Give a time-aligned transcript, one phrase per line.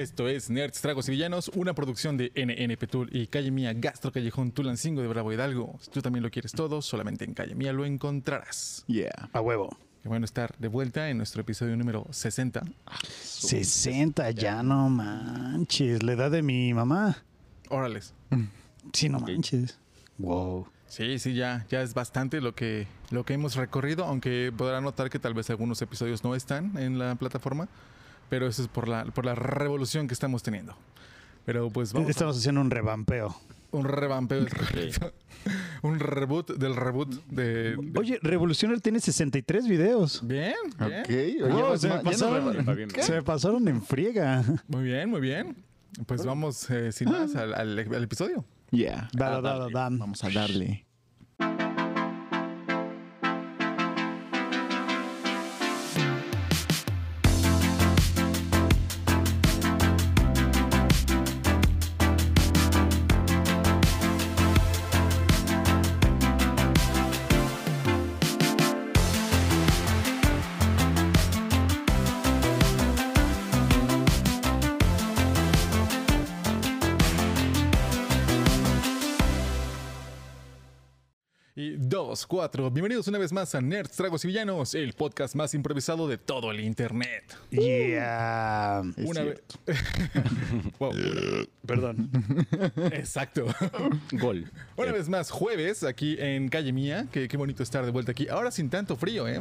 [0.00, 4.10] Esto es Nerds, Tragos y Villanos, una producción de NNP Tool y Calle Mía Gastro
[4.10, 5.76] Callejón Tulancingo de Bravo Hidalgo.
[5.78, 8.82] Si tú también lo quieres todo, solamente en Calle Mía lo encontrarás.
[8.86, 9.28] Yeah.
[9.30, 9.76] A huevo.
[10.02, 12.62] Qué bueno estar de vuelta en nuestro episodio número 60.
[13.22, 16.02] 60, ya no manches.
[16.02, 17.22] La edad de mi mamá.
[17.68, 18.14] Órales.
[18.94, 19.78] Sí, no manches.
[20.16, 20.66] Wow.
[20.86, 25.10] Sí, sí, ya, ya es bastante lo que, lo que hemos recorrido, aunque podrán notar
[25.10, 27.68] que tal vez algunos episodios no están en la plataforma,
[28.30, 30.74] pero eso es por la, por la revolución que estamos teniendo.
[31.44, 33.28] Pero pues vamos Estamos haciendo un revampeo.
[33.72, 34.48] a un revampeo, del-
[35.82, 37.76] un reboot del reboot de...
[37.76, 40.20] de- Oye, Revolucionar tiene 63 videos.
[40.26, 41.42] Bien, bien.
[41.52, 42.90] Oye, se, me no pasaron, bien.
[42.90, 44.42] se me pasaron en friega.
[44.68, 45.56] Muy bien, muy bien.
[46.06, 48.44] Pues vamos eh, sin más al, al- al episodio.
[48.70, 49.08] Yeah.
[49.12, 49.88] Da, da, da, da, da.
[49.90, 50.86] Vamos a darle.
[82.26, 82.70] Cuatro.
[82.70, 86.50] Bienvenidos una vez más a Nerds, Tragos y Villanos, el podcast más improvisado de todo
[86.50, 87.36] el internet.
[87.50, 88.82] Yeah.
[88.96, 89.42] Es una vez.
[90.78, 90.92] Wow,
[91.66, 92.10] Perdón.
[92.92, 93.46] exacto.
[94.12, 94.50] Gol.
[94.76, 97.06] Una vez más, jueves, aquí en Calle Mía.
[97.12, 98.28] Qué, qué bonito estar de vuelta aquí.
[98.28, 99.40] Ahora sin tanto frío, ¿eh?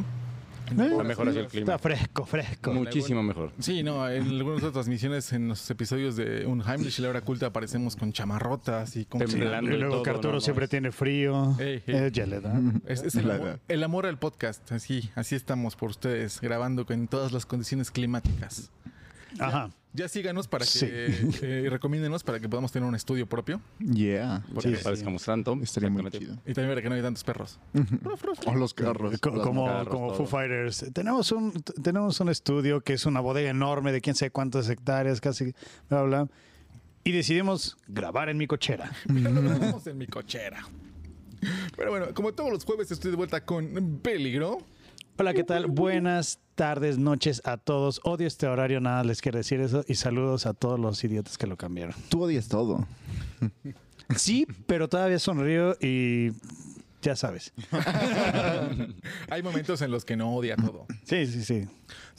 [0.72, 1.73] Está mejor así el clima.
[1.73, 2.73] Está fresco, fresco.
[2.73, 3.52] Muchísimo mejor.
[3.59, 7.22] Sí, no, en algunas otras transmisiones, en los episodios de Un Heimlich y la hora
[7.22, 9.20] culta, aparecemos con chamarrotas y con.
[9.20, 9.72] Temblando.
[9.72, 11.56] Y luego todo, que Arturo no, no, siempre tiene frío.
[11.59, 11.95] Ey, ey.
[11.95, 12.59] Eh, ya le da.
[12.86, 13.59] Es, es el, amor, edad.
[13.67, 14.72] el amor al podcast.
[14.72, 18.72] Así, así estamos por ustedes, grabando con todas las condiciones climáticas.
[19.38, 19.70] Ajá.
[19.92, 20.86] Ya síganos para que Sí.
[20.88, 23.60] eh, y recomiéndenos para que podamos tener un estudio propio.
[23.80, 24.44] Yeah.
[24.54, 25.58] Porque Sí, parezcamos tanto.
[25.64, 26.36] Estaría muy chido.
[26.46, 27.60] Y también para que no haya tantos perros.
[28.45, 29.20] O los carros.
[29.20, 30.18] Co- como carros, como todo.
[30.18, 30.86] Foo Fighters.
[30.94, 35.20] Tenemos un, tenemos un estudio que es una bodega enorme de quién sabe cuántas hectáreas,
[35.22, 35.54] casi,
[35.89, 36.28] bla, bla.
[37.04, 38.92] Y decidimos grabar en mi cochera.
[39.10, 40.68] Estamos en mi cochera.
[41.76, 44.60] Pero bueno, como todos los jueves estoy de vuelta con Peligro.
[45.18, 45.66] Hola, ¿qué tal?
[45.68, 48.02] Buenas tardes, noches a todos.
[48.03, 49.86] Odio este horario, nada les quiero decir eso.
[49.87, 51.95] Y saludos a todos los idiotas que lo cambiaron.
[52.09, 52.86] Tú odias todo.
[54.15, 56.31] Sí, pero todavía sonrío y
[56.99, 57.53] ya sabes.
[59.30, 60.87] Hay momentos en los que no odia todo.
[61.03, 61.67] Sí, sí, sí.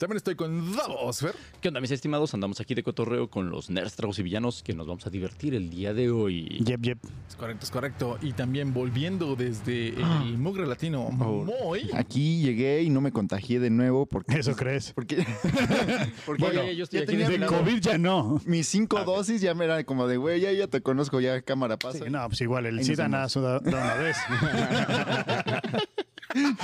[0.01, 1.35] También estoy con Davos, Fer.
[1.61, 2.33] ¿Qué onda, mis estimados?
[2.33, 5.53] Andamos aquí de cotorreo con los nerds, tragos y villanos que nos vamos a divertir
[5.53, 6.57] el día de hoy.
[6.65, 6.97] Yep, yep.
[7.29, 8.17] Es correcto, es correcto.
[8.19, 11.45] Y también volviendo desde el Mugre Latino, Oh.
[11.45, 11.91] muy.
[11.93, 14.39] Aquí llegué y no me contagié de nuevo porque.
[14.39, 14.91] Eso crees.
[14.95, 15.17] Porque.
[16.25, 17.59] porque Bueno, ya yo estoy aquí tenía de mi lado.
[17.59, 18.41] COVID ya no.
[18.45, 21.77] mis cinco dosis ya me era como de, güey, ya, ya te conozco, ya cámara
[21.77, 22.05] pasa.
[22.05, 24.17] Sí, no, pues igual el nos SIDA nada se da da una vez.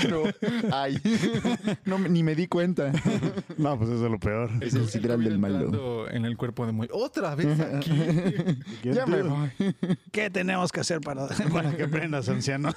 [0.01, 0.23] Pero,
[0.71, 0.99] ay,
[1.85, 2.91] no, ni me di cuenta.
[3.57, 4.49] No, pues eso es lo peor.
[4.61, 6.09] Es el sidral del malo.
[6.09, 6.87] En el cuerpo de muy.
[6.91, 7.91] Otra vez aquí.
[8.83, 9.49] Ya me voy.
[10.11, 12.73] ¿Qué tenemos que hacer para, para que aprendas, anciano?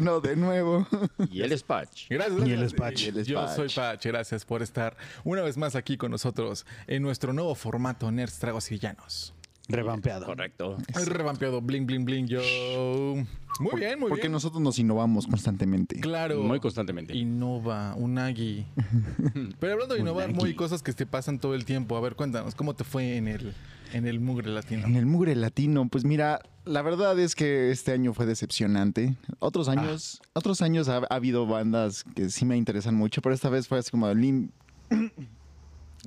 [0.00, 0.86] No, de nuevo.
[1.30, 2.08] Y el Spatch.
[2.08, 2.38] Gracias.
[2.46, 2.70] Y el gracias.
[2.72, 3.02] Spatch.
[3.02, 3.56] Y el Yo Spatch.
[3.56, 4.04] soy Pach.
[4.04, 8.70] Gracias por estar una vez más aquí con nosotros en nuestro nuevo formato Nerds, Tragos
[8.70, 9.34] y Villanos.
[9.68, 10.26] Revampeado.
[10.26, 10.76] Correcto.
[10.94, 12.40] El revampeado Bling Bling Bling Yo.
[13.60, 14.32] Muy bien, muy Porque bien.
[14.32, 16.00] nosotros nos innovamos constantemente.
[16.00, 16.42] Claro.
[16.42, 17.16] Muy constantemente.
[17.16, 18.66] Innova, Unagi.
[19.60, 20.40] Pero hablando de innovar, Unagi.
[20.40, 21.96] muy cosas que te pasan todo el tiempo.
[21.96, 23.54] A ver, cuéntanos, ¿cómo te fue en el,
[23.92, 24.86] en el mugre latino?
[24.86, 29.14] En el mugre latino, pues mira, la verdad es que este año fue decepcionante.
[29.38, 33.48] Otros años, otros años ha, ha habido bandas que sí me interesan mucho, pero esta
[33.48, 34.50] vez fue así como Lim,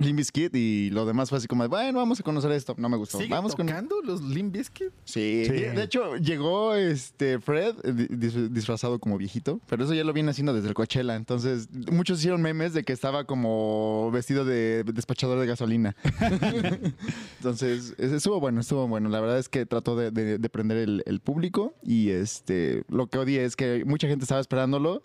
[0.00, 2.74] Limp Bizkit y lo demás fue así como, de, bueno, vamos a conocer esto.
[2.78, 3.18] No me gustó.
[3.18, 4.88] ¿Sigue Vamos con tocando los Limp Bizkit?
[5.04, 5.50] Sí, Sí.
[5.52, 10.12] de hecho llegó este Fred eh, di- dis- disfrazado como viejito, pero eso ya lo
[10.12, 14.84] viene haciendo desde el Coachella, entonces muchos hicieron memes de que estaba como vestido de
[14.84, 15.96] despachador de gasolina.
[17.38, 19.08] entonces es- estuvo bueno, estuvo bueno.
[19.08, 23.06] La verdad es que trató de, de- de prender el, el público y este lo
[23.08, 25.02] que odié es que mucha gente estaba esperándolo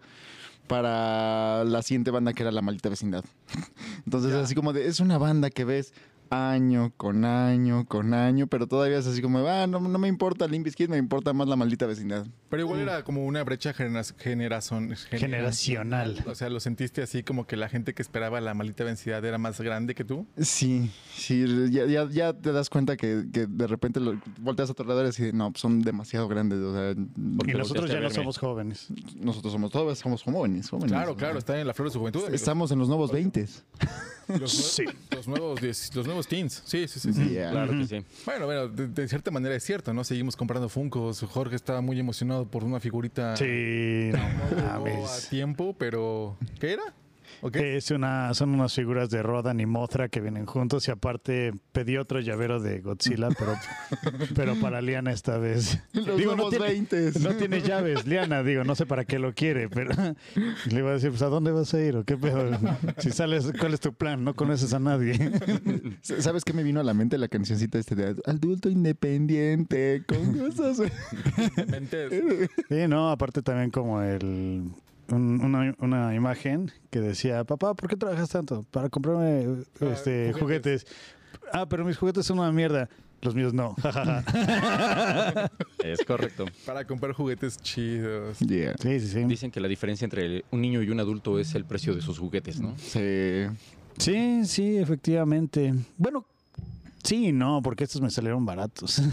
[0.68, 3.24] para la siguiente banda que era la maldita vecindad.
[4.06, 5.94] Entonces así como de es una banda que ves
[6.30, 10.48] año con año con año, pero todavía es así como, ah, no, no me importa
[10.48, 12.26] Limp Bizkit, me importa más la maldita vecindad.
[12.50, 16.24] Pero igual era como una brecha genera- generazon- gener- Generacional.
[16.28, 19.38] O sea, ¿lo sentiste así como que la gente que esperaba la maldita densidad era
[19.38, 20.26] más grande que tú?
[20.38, 24.72] Sí, sí, ya, ya, ya te das cuenta que, que de repente lo, volteas a
[24.74, 26.60] otro lado y dices, no, pues son demasiado grandes.
[26.60, 28.88] O sea, Y nosotros ya no somos jóvenes.
[29.20, 30.92] nosotros somos todos, somos jóvenes, jóvenes.
[30.92, 32.20] Claro, claro, está en la flor de su juventud.
[32.22, 32.40] amigos.
[32.40, 33.48] Estamos en los nuevos 20.
[34.40, 34.84] Los, nue- Sí.
[35.12, 36.62] los nuevos, diez- los nuevos fuimos teens.
[36.66, 37.14] Sí, sí, sí.
[37.14, 37.30] sí.
[37.30, 37.52] Yeah.
[37.52, 38.06] Claro que sí.
[38.26, 40.04] Bueno, bueno, de, de cierta manera es cierto, ¿no?
[40.04, 41.22] Seguimos comprando Funkos.
[41.22, 43.36] Jorge estaba muy emocionado por una figurita.
[43.38, 44.18] Sí, no
[44.80, 46.84] No llegó a tiempo, pero ¿qué era?
[47.46, 47.76] ¿O qué?
[47.76, 51.98] Es una, son unas figuras de Rodan y Mothra que vienen juntos y aparte pedí
[51.98, 53.56] otro llavero de Godzilla, pero,
[54.34, 55.78] pero para Liana esta vez.
[55.92, 56.08] Los
[56.38, 57.20] no tiene, 20.
[57.20, 59.92] no tiene llaves, Liana, digo, no sé para qué lo quiere, pero
[60.72, 62.50] le iba a decir, pues ¿a dónde vas a ir o qué pedo?
[63.00, 64.24] Si sales, ¿cuál es tu plan?
[64.24, 65.14] No conoces a nadie.
[66.02, 70.82] ¿Sabes qué me vino a la mente la cancioncita este de adulto independiente con cosas?
[71.68, 72.50] Mentes.
[72.70, 74.72] Sí, no, aparte también como el
[75.14, 78.66] un- una, una imagen que decía, papá, ¿por qué trabajas tanto?
[78.72, 80.42] Para comprarme Ah, este, juguetes.
[80.42, 80.88] juguetes.
[81.52, 82.90] Ah, pero mis juguetes son una mierda.
[83.22, 83.76] Los míos no.
[85.84, 86.46] Es correcto.
[86.66, 88.40] Para comprar juguetes chidos.
[88.40, 88.76] Yeah.
[88.82, 89.24] sí, sí, sí.
[89.26, 92.20] Dicen que la diferencia entre un niño y un adulto es el precio de sus
[92.20, 92.74] juguetes, ¿no?
[92.78, 93.46] Sí.
[93.98, 95.74] Sí, sí, efectivamente.
[95.98, 96.26] Bueno,
[97.04, 99.02] sí, no, porque estos me salieron baratos.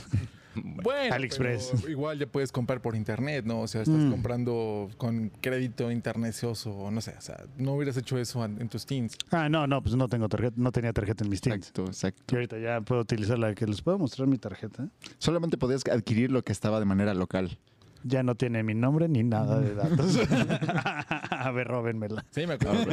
[0.64, 1.72] Bueno, AliExpress.
[1.76, 3.60] pero igual ya puedes comprar por internet, ¿no?
[3.60, 4.10] O sea, estás Mm.
[4.10, 8.86] comprando con crédito internecioso, no sé, o sea, no hubieras hecho eso en, en tus
[8.86, 9.16] teens.
[9.30, 11.56] ah, no, no, pues no tengo tarjeta, no tenía tarjeta en mis teens.
[11.68, 12.34] Exacto, exacto.
[12.34, 14.88] Y ahorita ya puedo utilizar la que les puedo mostrar mi tarjeta.
[15.18, 17.58] Solamente podías adquirir lo que estaba de manera local.
[18.02, 20.18] Ya no tiene mi nombre ni nada de datos.
[21.30, 22.24] a ver, róbenmela.
[22.30, 22.90] Sí, me acuerdo.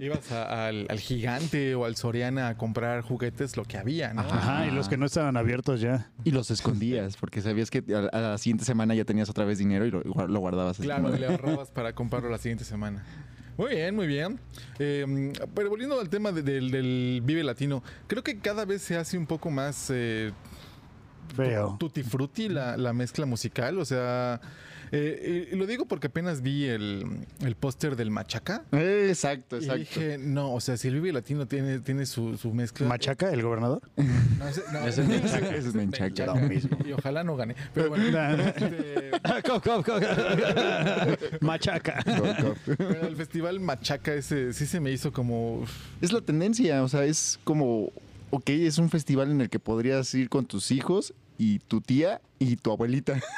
[0.00, 4.22] Ibas a- al, al gigante o al Soriana a comprar juguetes, lo que había, ¿no?
[4.22, 6.10] Ajá, y los que no estaban abiertos ya.
[6.24, 9.58] Y los escondías, porque sabías que a, a la siguiente semana ya tenías otra vez
[9.58, 10.78] dinero y lo, igual lo guardabas.
[10.78, 13.04] Claro, y le ahorrabas para comprarlo la siguiente semana.
[13.56, 14.38] Muy bien, muy bien.
[14.78, 18.96] Eh, pero volviendo al tema de- del, del Vive Latino, creo que cada vez se
[18.96, 20.30] hace un poco más eh,
[21.34, 21.76] Feo.
[21.78, 23.78] tutti frutti la, la mezcla musical.
[23.78, 24.40] O sea,
[24.90, 27.04] eh, y lo digo porque apenas vi el,
[27.44, 28.64] el póster del Machaca.
[28.72, 29.78] Eh, exacto, Y exacto.
[29.80, 32.86] dije, no, o sea, si el Vive Latino tiene, tiene su, su mezcla.
[32.88, 33.82] ¿Machaca, el gobernador?
[33.96, 35.54] No, ese, no, Ese es Menchaca.
[35.54, 36.26] Ese es Menchaca.
[36.26, 36.78] Lo mismo.
[36.86, 37.54] Y ojalá no gane.
[37.74, 39.10] Pero bueno, este,
[39.46, 40.02] Cop, cop, cop.
[41.40, 42.02] Machaca.
[42.76, 45.64] Pero el festival Machaca ese sí se me hizo como.
[46.00, 47.92] Es la tendencia, o sea, es como,
[48.30, 52.20] ok, es un festival en el que podrías ir con tus hijos y tu tía
[52.38, 53.20] y tu abuelita.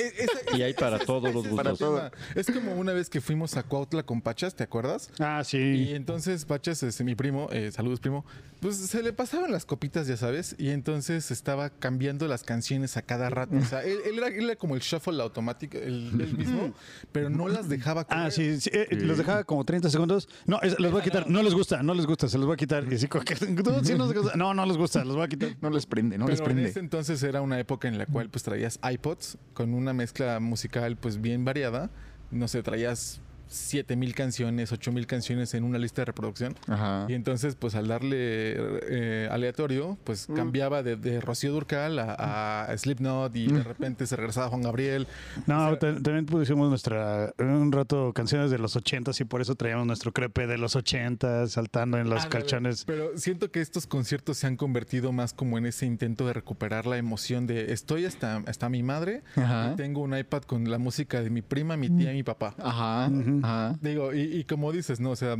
[0.00, 1.78] Eh, eh, Y hay para todos los gustos.
[1.78, 2.10] todo.
[2.34, 5.08] Es como una vez que fuimos a Cuautla con Pachas, ¿te acuerdas?
[5.20, 5.90] Ah, Y sí.
[5.94, 8.24] entonces Pachas, este, mi primo, eh, saludos primo,
[8.58, 13.02] pues se le pasaban las copitas, ya sabes, y entonces estaba cambiando las canciones a
[13.02, 13.54] cada rato.
[13.56, 16.74] O sea, él, él era, él era como el shuffle automático, el, él mismo,
[17.12, 18.24] pero no las dejaba correr.
[18.26, 20.28] Ah, sí, sí, eh, los dejaba como 30 segundos.
[20.44, 21.30] No, es- les voy a quitar.
[21.30, 22.82] No les gusta, no les gusta, se los voy a quitar.
[22.82, 22.88] Y
[23.62, 24.36] "No, sí nos gusta".
[24.36, 25.50] no, no les gusta, los voy a quitar.
[25.60, 26.70] No les prende, no les Pero en prende.
[26.70, 30.96] ese entonces era una época en la cual pues traías iPods con una mezcla musical
[30.96, 31.90] pues bien variada.
[32.30, 36.54] No sé, traías 7000 canciones, 8000 canciones en una lista de reproducción.
[36.66, 37.06] Ajá.
[37.08, 42.76] Y entonces, pues al darle eh, aleatorio, pues cambiaba de, de Rocío Durcal a, a
[42.78, 45.06] Slipknot y de repente se regresaba Juan Gabriel.
[45.46, 49.40] No, O sea, ta- también pusimos nuestra, un rato canciones de los 80 y por
[49.40, 52.42] eso traíamos nuestro crepe de los 80 saltando en los ándale.
[52.42, 52.84] calchones.
[52.84, 56.86] Pero siento que estos conciertos se han convertido más como en ese intento de recuperar
[56.86, 59.70] la emoción de estoy hasta, hasta mi madre, Ajá.
[59.72, 62.54] y tengo un iPad con la música de mi prima, mi tía y mi papá.
[62.58, 63.08] Ajá.
[63.42, 63.78] Ajá.
[63.80, 65.10] Digo, y, y como dices, ¿no?
[65.10, 65.36] O sea,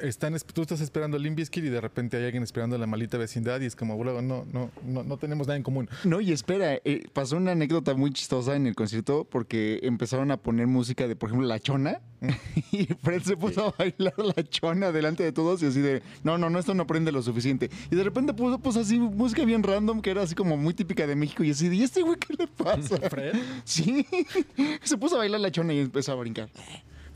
[0.00, 3.18] están, es- tú estás esperando Limp Bizkit y de repente hay alguien esperando la malita
[3.18, 5.88] vecindad y es como, no, no, no, no tenemos nada en común.
[6.04, 10.36] No, y espera, eh, pasó una anécdota muy chistosa en el concierto porque empezaron a
[10.38, 12.00] poner música de, por ejemplo, La Chona
[12.72, 16.36] y Fred se puso a bailar La Chona delante de todos y así de, no,
[16.38, 17.70] no, no, esto no prende lo suficiente.
[17.90, 21.06] Y de repente puso pues así música bien random que era así como muy típica
[21.06, 22.96] de México y así de, ¿y este güey qué le pasa?
[23.10, 23.36] ¿Fred?
[23.64, 24.04] Sí,
[24.82, 26.48] se puso a bailar La Chona y empezó a brincar.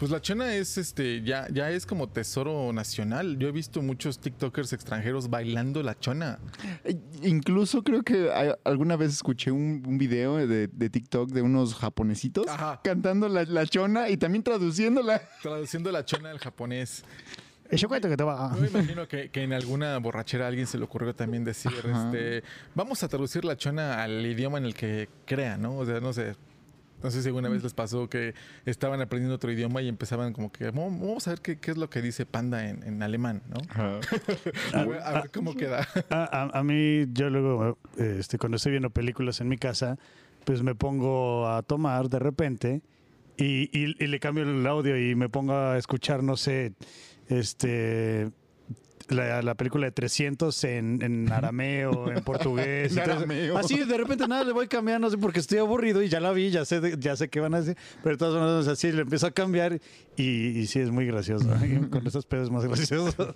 [0.01, 3.37] Pues la chona es este, ya, ya es como tesoro nacional.
[3.39, 6.39] Yo he visto muchos TikTokers extranjeros bailando la chona.
[6.85, 11.43] Eh, Incluso creo que a- alguna vez escuché un, un video de, de TikTok de
[11.43, 12.81] unos japonesitos Ajá.
[12.83, 15.21] cantando la, la chona y también traduciéndola.
[15.43, 17.05] Traduciendo la chona al japonés.
[17.71, 18.53] Yo cuento que te va.
[18.55, 21.71] Yo me imagino que, que en alguna borrachera a alguien se le ocurrió también decir,
[21.85, 22.07] Ajá.
[22.07, 22.43] este,
[22.75, 25.77] vamos a traducir la chona al idioma en el que crea, ¿no?
[25.77, 26.35] O sea, no sé.
[27.03, 28.35] No sé si alguna vez les pasó que
[28.67, 31.89] estaban aprendiendo otro idioma y empezaban como que, "Vamos- a ver qué, qué es lo
[31.91, 33.61] que dice panda en, en alemán, ¿no?
[34.75, 35.87] A ver, a ver cómo queda.
[36.11, 39.99] A, a- a mí, yo luego, este, cuando estoy viendo películas en mi casa,
[40.45, 42.83] pues me pongo a tomar de repente
[43.37, 46.73] y, y- y le cambio el audio y me pongo a escuchar, no sé,
[47.29, 48.31] este,
[49.11, 52.97] la, la película de 300 en, en arameo, en portugués.
[52.97, 53.59] En todo arameo.
[53.59, 56.33] Así de repente nada, le voy cambiando, no sé, porque estoy aburrido y ya la
[56.33, 57.77] vi, ya sé, de- ya sé qué van a decir.
[58.03, 59.81] Pero de todas maneras, así le empiezo a cambiar
[60.17, 60.23] y,
[60.59, 61.49] y sí es muy gracioso.
[61.65, 63.35] Y Con esos pedos es más gracioso.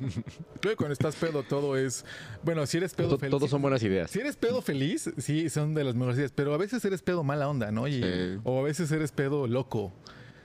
[0.62, 2.04] Luego cuando estás pedo todo es...
[2.42, 3.30] Bueno, si eres pedo To- feliz...
[3.30, 4.10] Todos son buenas ideas.
[4.10, 6.32] Si eres pedo feliz, sí, son de las mejores ideas.
[6.34, 7.88] Pero a veces eres pedo mala onda, ¿no?
[7.88, 8.38] Y- Sí.
[8.44, 9.92] O a veces eres pedo loco.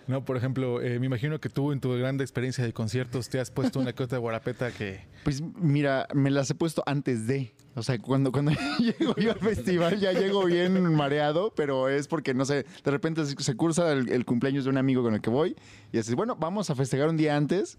[0.09, 3.39] No, por ejemplo, eh, me imagino que tú en tu grande experiencia de conciertos te
[3.39, 5.01] has puesto una cota de guarapeta que...
[5.23, 7.53] Pues mira, me las he puesto antes de.
[7.75, 12.33] O sea, cuando, cuando llego yo al festival ya llego bien mareado, pero es porque,
[12.33, 15.29] no sé, de repente se cursa el, el cumpleaños de un amigo con el que
[15.29, 15.55] voy
[15.91, 17.77] y así, bueno, vamos a festejar un día antes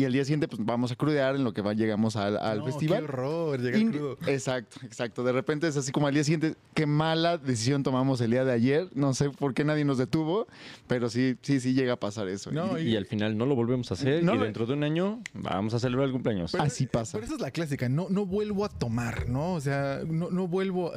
[0.00, 2.58] y el día siguiente pues vamos a crudear en lo que va, llegamos al, al
[2.60, 2.98] No, festival.
[2.98, 3.60] ¡Qué horror!
[3.60, 4.16] Llegar Y- crudo.
[4.28, 5.24] Exacto, exacto.
[5.24, 8.52] De repente es así como al día siguiente, qué mala decisión tomamos el día de
[8.52, 8.88] ayer.
[8.94, 10.46] No sé por qué nadie nos detuvo,
[10.86, 12.52] pero sí, sí, sí llega a pasar eso.
[12.52, 15.20] No, Y al final no lo volvemos a hacer No y dentro de un año
[15.34, 16.52] vamos a celebrar el cumpleaños.
[16.52, 17.12] Pero- Así pasa.
[17.18, 19.54] Pero esa es la clásica, no, no vuelvo a tomar, ¿no?
[19.54, 20.92] O sea, no, no vuelvo.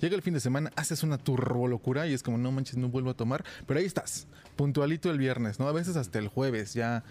[0.00, 2.88] llega el fin de semana, haces una turbo locura y es como, no manches, no
[2.88, 3.44] vuelvo a tomar.
[3.66, 5.66] Pero ahí estás, puntualito el viernes, ¿no?
[5.66, 7.02] A veces hasta el jueves, ya,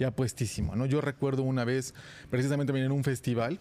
[0.00, 0.86] ya puestísimo, ¿no?
[0.86, 1.94] Yo recuerdo una vez,
[2.30, 3.60] precisamente en un festival.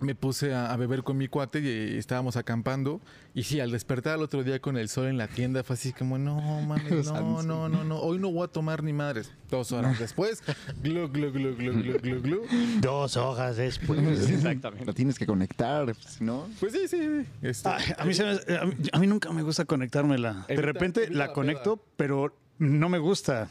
[0.00, 3.00] Me puse a, a beber con mi cuate y estábamos acampando.
[3.34, 5.92] Y sí, al despertar al otro día con el sol en la tienda, fue así
[5.92, 9.30] como, no mames, no, no, no, no, hoy no voy a tomar ni madres.
[9.48, 10.42] Dos horas después,
[10.82, 12.42] glu, glu, glu, glu, glu, glu, glu.
[12.80, 14.00] Dos hojas después.
[14.28, 14.84] Exactamente.
[14.86, 16.48] Lo tienes que conectar, si no.
[16.58, 16.98] Pues sí, sí.
[16.98, 17.26] sí.
[17.40, 20.46] Este, Ay, a, mí se me- a mí- a mí nunca me gusta conectármela.
[20.48, 23.50] De repente la la conecto, pero no me gusta.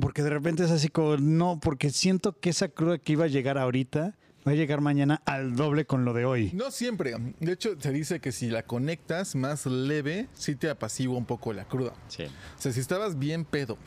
[0.00, 3.28] Porque de repente es así como, no, porque siento que esa cruda que iba a
[3.28, 4.16] llegar ahorita
[4.46, 6.50] va a llegar mañana al doble con lo de hoy.
[6.54, 7.14] No siempre.
[7.40, 11.52] De hecho, se dice que si la conectas más leve, sí te apacigua un poco
[11.52, 11.92] la cruda.
[12.08, 12.24] Sí.
[12.24, 13.78] O sea, si estabas bien pedo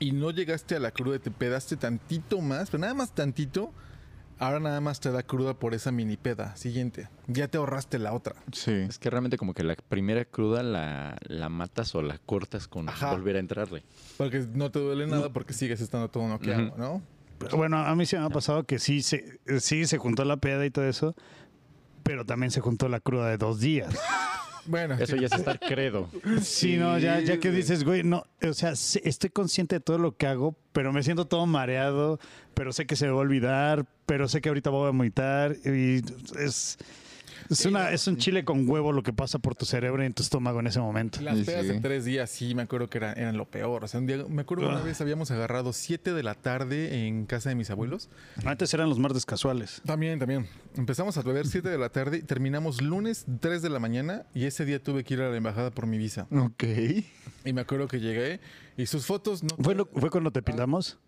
[0.00, 3.72] y no llegaste a la cruda y te pedaste tantito más, pero nada más tantito,
[4.38, 7.08] ahora nada más te da cruda por esa mini peda siguiente.
[7.26, 8.36] Ya te ahorraste la otra.
[8.52, 8.72] Sí.
[8.72, 12.88] Es que realmente como que la primera cruda la, la matas o la cortas con
[12.88, 13.10] Ajá.
[13.12, 13.84] volver a entrarle.
[14.16, 16.74] Porque no te duele nada porque sigues estando todo noqueado.
[16.76, 17.02] ¿no?
[17.38, 20.36] Pero Bueno, a mí se me ha pasado que sí se, sí se juntó la
[20.38, 21.14] peda y todo eso,
[22.02, 23.94] pero también se juntó la cruda de dos días.
[24.68, 26.08] Bueno, Eso ya es estar credo.
[26.42, 30.16] Sí, no, ya, ya que dices, güey, no, o sea, estoy consciente de todo lo
[30.16, 32.20] que hago, pero me siento todo mareado,
[32.54, 35.56] pero sé que se me va a olvidar, pero sé que ahorita voy a vomitar
[35.64, 36.02] y
[36.38, 36.76] es,
[37.50, 40.12] es, una, es un chile con huevo lo que pasa por tu cerebro y en
[40.14, 41.20] tu estómago en ese momento.
[41.20, 41.72] Las pedas sí.
[41.72, 43.84] de tres días, sí, me acuerdo que eran, eran lo peor.
[43.84, 44.84] O sea, un día, me acuerdo que una Ah.
[44.84, 48.08] vez habíamos agarrado siete de la tarde en casa de mis abuelos.
[48.44, 49.80] Antes eran los martes casuales.
[49.84, 50.46] También, también.
[50.76, 54.64] Empezamos a beber 7 de la tarde, terminamos lunes 3 de la mañana y ese
[54.64, 56.26] día tuve que ir a la embajada por mi visa.
[56.30, 56.64] Ok.
[57.44, 58.40] Y me acuerdo que llegué
[58.76, 59.50] y sus fotos no...
[59.60, 60.98] ¿Fue, lo- fue cuando te pintamos?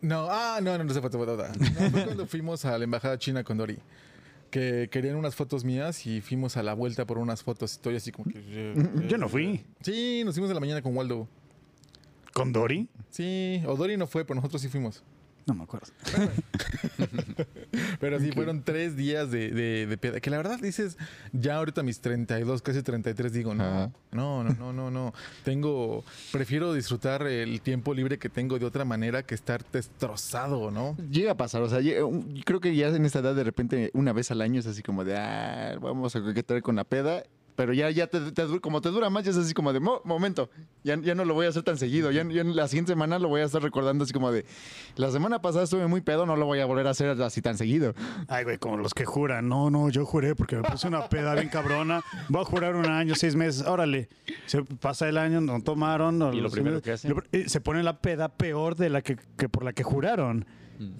[0.00, 1.10] No, ah, no, no, no se fue.
[1.10, 3.78] No, fue cuando fuimos a la embajada china con Dori.
[4.50, 7.72] Que querían unas fotos mías y fuimos a la vuelta por unas fotos.
[7.72, 8.38] Estoy así como que...
[8.46, 8.74] eh,
[9.08, 9.64] Yo no fui.
[9.82, 11.28] Sí, nos fuimos de la mañana con Waldo.
[12.32, 12.88] ¿Con Dori?
[13.10, 15.02] Sí, o Dori no fue, pero nosotros sí fuimos.
[15.46, 15.88] No me acuerdo.
[18.00, 20.20] Pero sí, fueron tres días de, de, de peda.
[20.20, 20.96] Que la verdad dices,
[21.32, 23.90] ya ahorita mis 32, casi 33, digo, no, Ajá.
[24.12, 25.14] no, no, no, no, no.
[25.44, 30.96] Tengo, prefiero disfrutar el tiempo libre que tengo de otra manera que estar destrozado, ¿no?
[31.10, 32.06] Llega a pasar, o sea, llega-
[32.44, 35.04] creo que ya en esta edad de repente una vez al año es así como
[35.04, 37.24] de, ah, vamos a coquetear con la peda,
[37.58, 40.00] pero ya, ya te, te como te dura más, ya es así como de, "Mo-
[40.04, 40.48] momento,
[40.84, 43.18] ya, ya no lo voy a hacer tan seguido, ya, ya en la siguiente semana
[43.18, 44.46] lo voy a estar recordando así como de,
[44.94, 47.58] la semana pasada estuve muy pedo, no lo voy a volver a hacer así tan
[47.58, 47.94] seguido.
[48.28, 49.48] Ay, güey, como los que juran.
[49.48, 52.00] No, no, yo juré porque me puse una peda bien cabrona.
[52.28, 53.66] Voy a jurar un año, seis meses.
[53.66, 54.08] Órale.
[54.46, 56.16] Se pasa el año, no tomaron.
[56.16, 57.10] no- Y lo primero que hacen.
[57.10, 60.46] lo- eh, Se pone la peda peor de la que, que por la que juraron.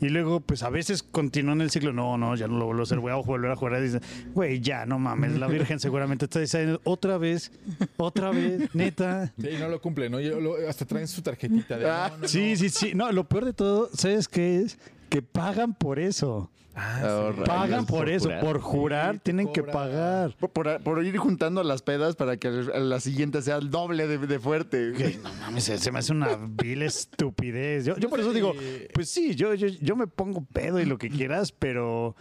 [0.01, 1.93] Y luego, pues a veces continúan el ciclo.
[1.93, 2.99] No, no, ya no lo vuelvo a hacer.
[2.99, 3.79] Voy a volver a.
[3.79, 4.01] Y dicen,
[4.35, 5.39] güey, ya, no mames.
[5.39, 7.53] La Virgen seguramente está diciendo otra vez,
[7.97, 9.33] otra vez, neta.
[9.41, 10.21] Sí, no lo cumple, ¿no?
[10.21, 11.89] Yo lo- hasta traen su tarjetita de...
[11.89, 12.57] Ah, no, no, Sí, no.
[12.57, 12.93] sí, sí.
[12.95, 14.79] No, lo peor de todo, ¿sabes qué es?
[15.09, 16.51] Que pagan por eso.
[16.81, 17.43] Ah, sí.
[17.45, 18.25] Pagan por por eso.
[18.27, 18.41] jurar.
[18.41, 20.37] Por jurar Sí, tienen que pagar.
[20.39, 24.19] Por, por- por ir juntando las pedas para que la siguiente sea el doble de,
[24.19, 24.93] de fuerte.
[25.23, 27.85] No mames, se, se me hace una vil estupidez.
[27.85, 28.53] Yo, yo por eso digo,
[28.95, 32.15] pues sí, yo, yo, yo me pongo pedo y lo que quieras, pero.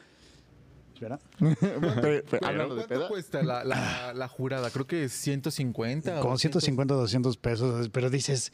[1.00, 4.72] Pero- ¿Cuánto peda, cuesta la, la, la jurada?
[4.72, 6.18] Creo que es 150.
[6.18, 6.64] o Como 200.
[6.64, 7.90] 150, 200 pesos.
[7.90, 8.52] Pero dices,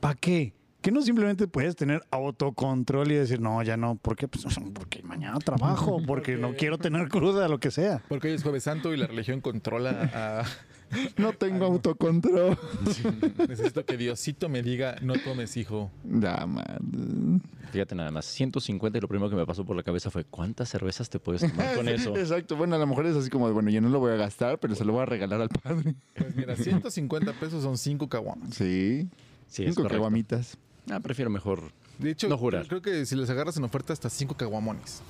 [0.00, 0.52] ¿para qué?
[0.84, 4.28] Que no simplemente puedes tener autocontrol y decir, no, ya no, ¿por qué?
[4.28, 8.02] Pues, porque mañana trabajo, porque no quiero tener cruda, lo que sea.
[8.06, 10.44] Porque hoy es Jueves Santo y la religión controla a...
[11.16, 12.56] No tengo autocontrol.
[13.48, 15.90] Necesito que Diosito me diga, no tomes, hijo.
[16.04, 17.42] Ya, man.
[17.72, 20.68] Fíjate nada más, 150 y lo primero que me pasó por la cabeza fue ¿cuántas
[20.68, 22.14] cervezas te puedes tomar con eso?
[22.16, 22.54] Exacto.
[22.54, 24.60] Bueno, a lo mejor es así como de, bueno, yo no lo voy a gastar,
[24.60, 25.96] pero se lo voy a regalar al padre.
[26.14, 28.54] Pues mira, 150 pesos son 5 caguamas.
[28.54, 29.08] Sí.
[29.48, 30.58] Sí, caguamitas.
[30.90, 31.72] Ah, prefiero mejor.
[31.98, 32.66] De hecho, No jurar.
[32.66, 35.02] creo que si les agarras en oferta hasta 5 caguamones.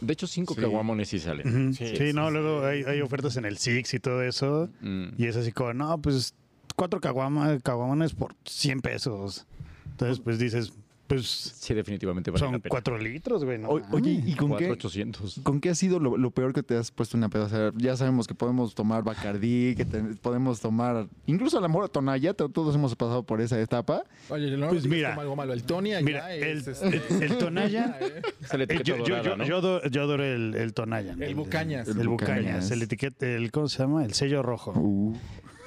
[0.00, 0.60] De hecho, cinco Sí.
[0.62, 1.74] caguamones sí salen.
[1.74, 2.32] Sí, Sí, sí, no, sí.
[2.32, 4.70] luego hay, hay ofertas en el Six y todo eso.
[4.80, 5.08] Mm.
[5.18, 6.32] Y es así como, no, pues
[6.74, 9.46] cuatro caguama- caguamones por 100 pesos.
[9.90, 10.72] Entonces, pues dices,
[11.10, 12.70] pues Sí, definitivamente vale la son pena.
[12.70, 13.58] cuatro litros, güey.
[13.58, 14.22] No O- oye.
[14.24, 15.40] ¿y con qué, 4,800.
[15.42, 17.46] con qué ha sido lo, lo peor que te has puesto una peda?
[17.46, 21.08] O sea, ya sabemos que podemos tomar Bacardí, que te- podemos tomar...
[21.26, 24.04] Incluso a la mejor Tonaya, to- todos hemos pasado por esa etapa.
[24.28, 25.14] Oye, no Pues mira.
[25.14, 25.52] algo malo.
[25.52, 27.98] El Tony allá Mira, es, el, este, el, el Tonaya.
[28.00, 29.44] eh, Es la etiqueta yo, yo, yo, ¿no?
[29.44, 31.16] yo adoro, yo adoro el, el Tonaya.
[31.18, 31.88] El Bucañas.
[31.88, 32.38] El, El Bucañas.
[32.38, 32.70] Bucañas.
[32.70, 34.04] El etiqueta, el, ¿cómo se llama?
[34.04, 34.72] El sello rojo.
[34.76, 35.16] Uh,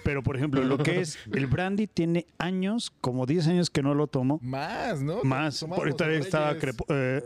[0.03, 3.93] Pero, por ejemplo, lo que es el brandy tiene años, como 10 años que no
[3.93, 4.39] lo tomo.
[4.41, 5.23] Más, ¿no?
[5.23, 5.63] Más.
[5.63, 6.55] Por Reyes, estaba
[6.89, 7.21] eh,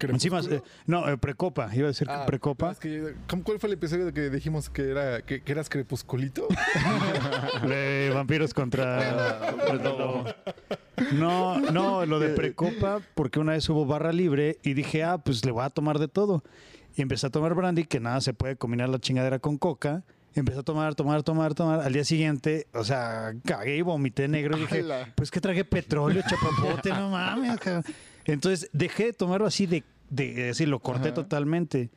[0.00, 1.70] encima, eh, no, eh, precopa.
[1.74, 2.72] Iba a decir Ah, precopa.
[2.72, 6.48] es que, ¿cómo- ¿Cuál fue el episodio que dijimos que era que, que eras crepusculito?
[7.66, 9.54] De vampiros contra.
[9.72, 10.24] lobo.
[11.12, 15.44] No, no, lo de precopa, porque una vez hubo barra libre y dije, ah, pues
[15.44, 16.44] le voy a tomar de todo.
[16.96, 20.04] Y empecé a tomar brandy, que nada se puede combinar la chingadera con coca.
[20.36, 21.80] Empecé a tomar, tomar, tomar, tomar.
[21.80, 24.56] Al día siguiente, o sea, cagué y vomité negro.
[24.56, 27.58] Y dije, pues que tragué petróleo, chapapote, no mames.
[27.60, 27.84] cabrón.
[28.24, 31.14] Entonces dejé de tomarlo así de, de así lo corté Ajá.
[31.14, 31.90] totalmente.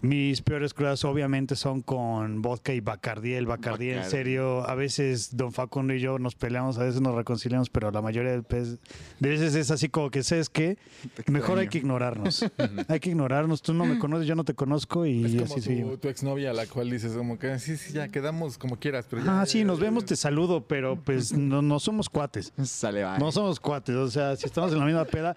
[0.00, 3.34] Mis peores crudas obviamente son con vodka y Bacardí.
[3.34, 4.10] El Bacardí, en Bacardí.
[4.10, 8.00] serio, a veces Don Facundo y yo nos peleamos, a veces nos reconciliamos, pero la
[8.00, 8.78] mayoría de
[9.18, 10.78] veces, es así como que, ¿sabes qué?
[11.26, 12.44] Mejor hay que ignorarnos.
[12.88, 13.60] hay que ignorarnos.
[13.60, 16.00] Tú no me conoces, yo no te conozco y Es como así tu, seguimos.
[16.00, 19.40] tu exnovia la cual dices como que sí, sí, ya quedamos como quieras, pero ya.
[19.40, 22.52] Ah, sí, nos vemos, te saludo, pero pues no, no somos cuates.
[22.62, 23.18] sale, bye.
[23.18, 25.36] No somos cuates, o sea, si estamos en la misma peda,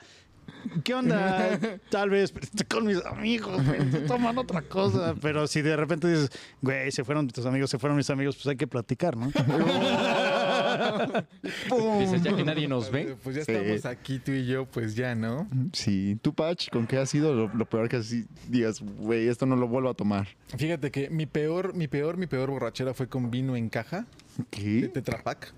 [0.83, 1.59] ¿qué onda?
[1.89, 5.15] Tal vez estoy con mis amigos, güey, estoy tomando otra cosa.
[5.21, 6.29] Pero si de repente dices,
[6.61, 9.31] güey, se fueron tus amigos, se fueron mis amigos, pues hay que platicar, ¿no?
[11.99, 13.15] Dices, ya que nadie nos ve.
[13.23, 13.51] Pues ya Sí.
[13.51, 15.47] estamos aquí tú y yo, pues ya, ¿no?
[15.73, 16.17] Sí.
[16.21, 19.55] ¿Tú, Patch, con qué ha sido lo, lo peor que así digas, güey, esto no
[19.55, 20.27] lo vuelvo a tomar?
[20.57, 24.05] Fíjate que mi peor, mi peor, mi peor borrachera fue con vino en caja
[24.37, 24.87] de ¿Qué?
[24.87, 25.53] Tetra Pak.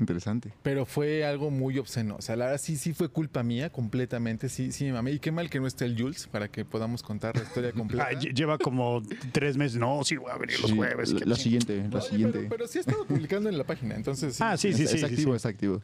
[0.00, 0.52] Interesante.
[0.64, 2.16] Pero fue algo muy obsceno.
[2.16, 4.48] O sea, la verdad sí, sí fue culpa mía completamente.
[4.48, 5.12] Sí, sí, mami.
[5.12, 8.08] Y qué mal que no esté el Jules para que podamos contar la historia completa.
[8.10, 9.02] Ah, lle- lleva como
[9.32, 9.78] tres meses.
[9.78, 11.12] No, sí, voy a venir los Sí, jueves.
[11.12, 12.38] La, que la ching- siguiente, la Oye, siguiente.
[12.38, 14.40] Pero, pero sí he estado publicando en la página, entonces.
[14.40, 14.96] Ah, sí, sí, es, sí.
[14.96, 15.36] es sí, activo, sí.
[15.36, 15.82] es activo.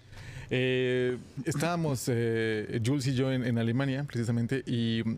[0.50, 5.16] Eh, estábamos, eh, Jules y yo, en, en Alemania, precisamente, y mm,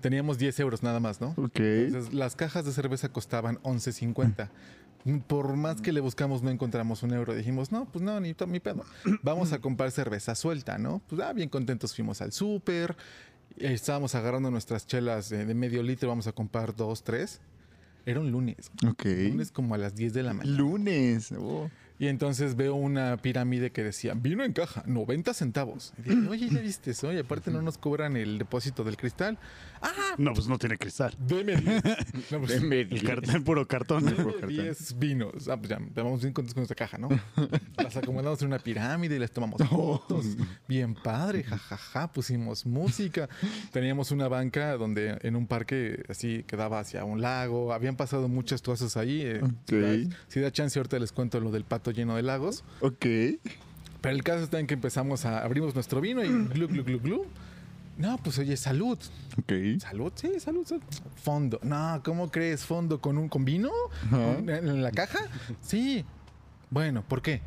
[0.00, 1.34] teníamos 10 euros nada más, ¿no?
[1.36, 1.58] Ok.
[1.58, 4.48] Entonces, las cajas de cerveza costaban 11.50.
[5.26, 7.34] Por más que le buscamos, no encontramos un euro.
[7.34, 8.84] Dijimos, no, pues no, ni, ni pedo.
[9.22, 11.00] Vamos a comprar cerveza suelta, ¿no?
[11.08, 12.96] Pues ah, bien contentos fuimos al súper.
[13.56, 17.40] Estábamos agarrando nuestras chelas de medio litro, vamos a comprar dos, tres.
[18.08, 18.70] Era un lunes.
[18.88, 19.04] Ok.
[19.04, 20.56] Lunes como a las 10 de la mañana.
[20.56, 21.30] Lunes.
[21.32, 21.68] Oh.
[21.98, 25.92] Y entonces veo una pirámide que decía, vino en caja, 90 centavos.
[25.98, 27.12] Y dije, oye, ¿ya viste eso?
[27.12, 29.38] Y aparte no nos cobran el depósito del cristal.
[30.18, 31.14] No, pues no tiene cristal.
[31.18, 31.82] deme 10.
[32.30, 34.04] No, pues, El, car- el puro cartón.
[34.04, 35.48] deme 10 vinos.
[35.48, 37.08] Ah, pues ya, vamos bien contentos con nuestra caja, ¿no?
[37.76, 40.26] Las acomodamos en una pirámide y les tomamos fotos.
[40.66, 43.28] Bien padre, jajaja, pusimos música.
[43.72, 47.72] Teníamos una banca donde en un parque así quedaba hacia un lago.
[47.72, 49.22] Habían pasado muchas cosas ahí.
[49.22, 49.40] eh.
[49.68, 52.64] Si, da, si da chance, ahorita les cuento lo del pato lleno de lagos.
[52.80, 53.06] Ok.
[54.00, 57.00] Pero el caso está en que empezamos a abrimos nuestro vino y glu, glu, glu,
[57.00, 57.26] glu.
[57.98, 58.96] No, pues oye, salud.
[59.38, 59.52] Ok.
[59.80, 60.82] Salud, sí, salud, salud.
[61.16, 61.58] Fondo.
[61.62, 62.64] No, ¿cómo crees?
[62.64, 63.70] ¿Fondo con un con vino?
[64.12, 65.18] ¿En, en la caja?
[65.60, 66.04] Sí.
[66.70, 67.42] Bueno, ¿por qué?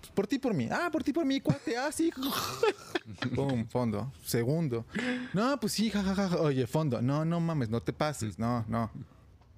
[0.00, 0.68] Pues por ti, por mí.
[0.72, 1.76] Ah, por ti, por mí, cuate.
[1.76, 2.10] Ah, sí.
[3.36, 4.10] Pum, fondo.
[4.24, 4.86] Segundo.
[5.34, 6.36] No, pues sí, jajaja.
[6.40, 7.02] Oye, fondo.
[7.02, 8.38] No, no mames, no te pases.
[8.38, 8.90] No, no.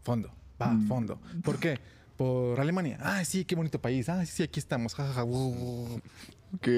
[0.02, 0.30] Fondo.
[0.60, 1.20] Va, fondo.
[1.44, 1.78] ¿Por qué?
[2.16, 2.98] Por Alemania.
[3.00, 4.08] Ah, sí, qué bonito país.
[4.08, 4.94] Ah, sí, aquí estamos.
[4.94, 5.24] Jajaja.
[5.24, 6.00] Uh,
[6.56, 6.68] Ok.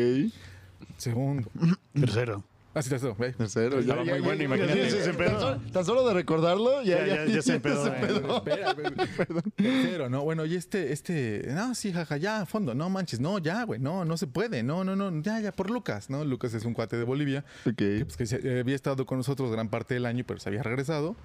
[0.99, 1.49] Segundo.
[1.95, 2.45] Tercero.
[2.75, 3.15] Ah, sí, tercero.
[3.19, 3.33] ve.
[3.33, 3.79] Tercero.
[3.79, 4.91] Estaba muy bueno, imagínate.
[4.91, 5.31] Sí, sí, se empedó.
[5.31, 7.91] Tan solo, tan solo de recordarlo, ya, Ya, ya, ya se empedó, eh.
[8.01, 9.43] Espera, espera.
[9.57, 13.39] Tercero, no, bueno, y este, este, no, sí, jaja, ya, a fondo, no manches, no,
[13.39, 16.25] ya, güey, no, no se puede, no, no, no, ya, ya, por Lucas, ¿no?
[16.25, 17.75] Lucas es un cuate de Bolivia, Ok.
[17.77, 20.49] que, pues, que se- eh, había estado con nosotros gran parte del año, pero se
[20.49, 21.17] había regresado.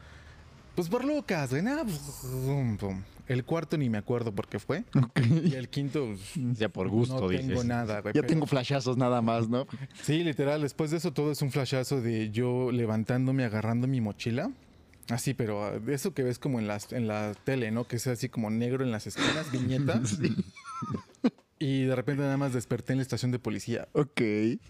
[0.79, 1.61] Pues por Lucas, güey.
[1.61, 1.99] nah, pues.
[3.27, 4.85] El cuarto ni me acuerdo por qué fue.
[5.43, 7.47] Y el quinto, pues, Ya por gusto, no dices.
[7.47, 8.13] tengo nada, güey.
[8.13, 9.67] Ya pero- tengo flashazos nada más, ¿no?
[10.01, 14.51] Sí, literal, después de eso todo es un flashazo de yo levantándome, agarrando mi mochila.
[15.09, 17.83] Así, pero ah, eso que ves como en, las, en la tele, ¿no?
[17.85, 20.01] Que es así como negro en las esquinas, viñeta.
[21.59, 23.89] Y de repente nada más desperté en la estación de policía.
[23.91, 24.21] Ok.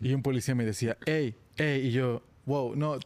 [0.01, 2.97] Y un policía me decía, hey, hey, y yo, wow, no,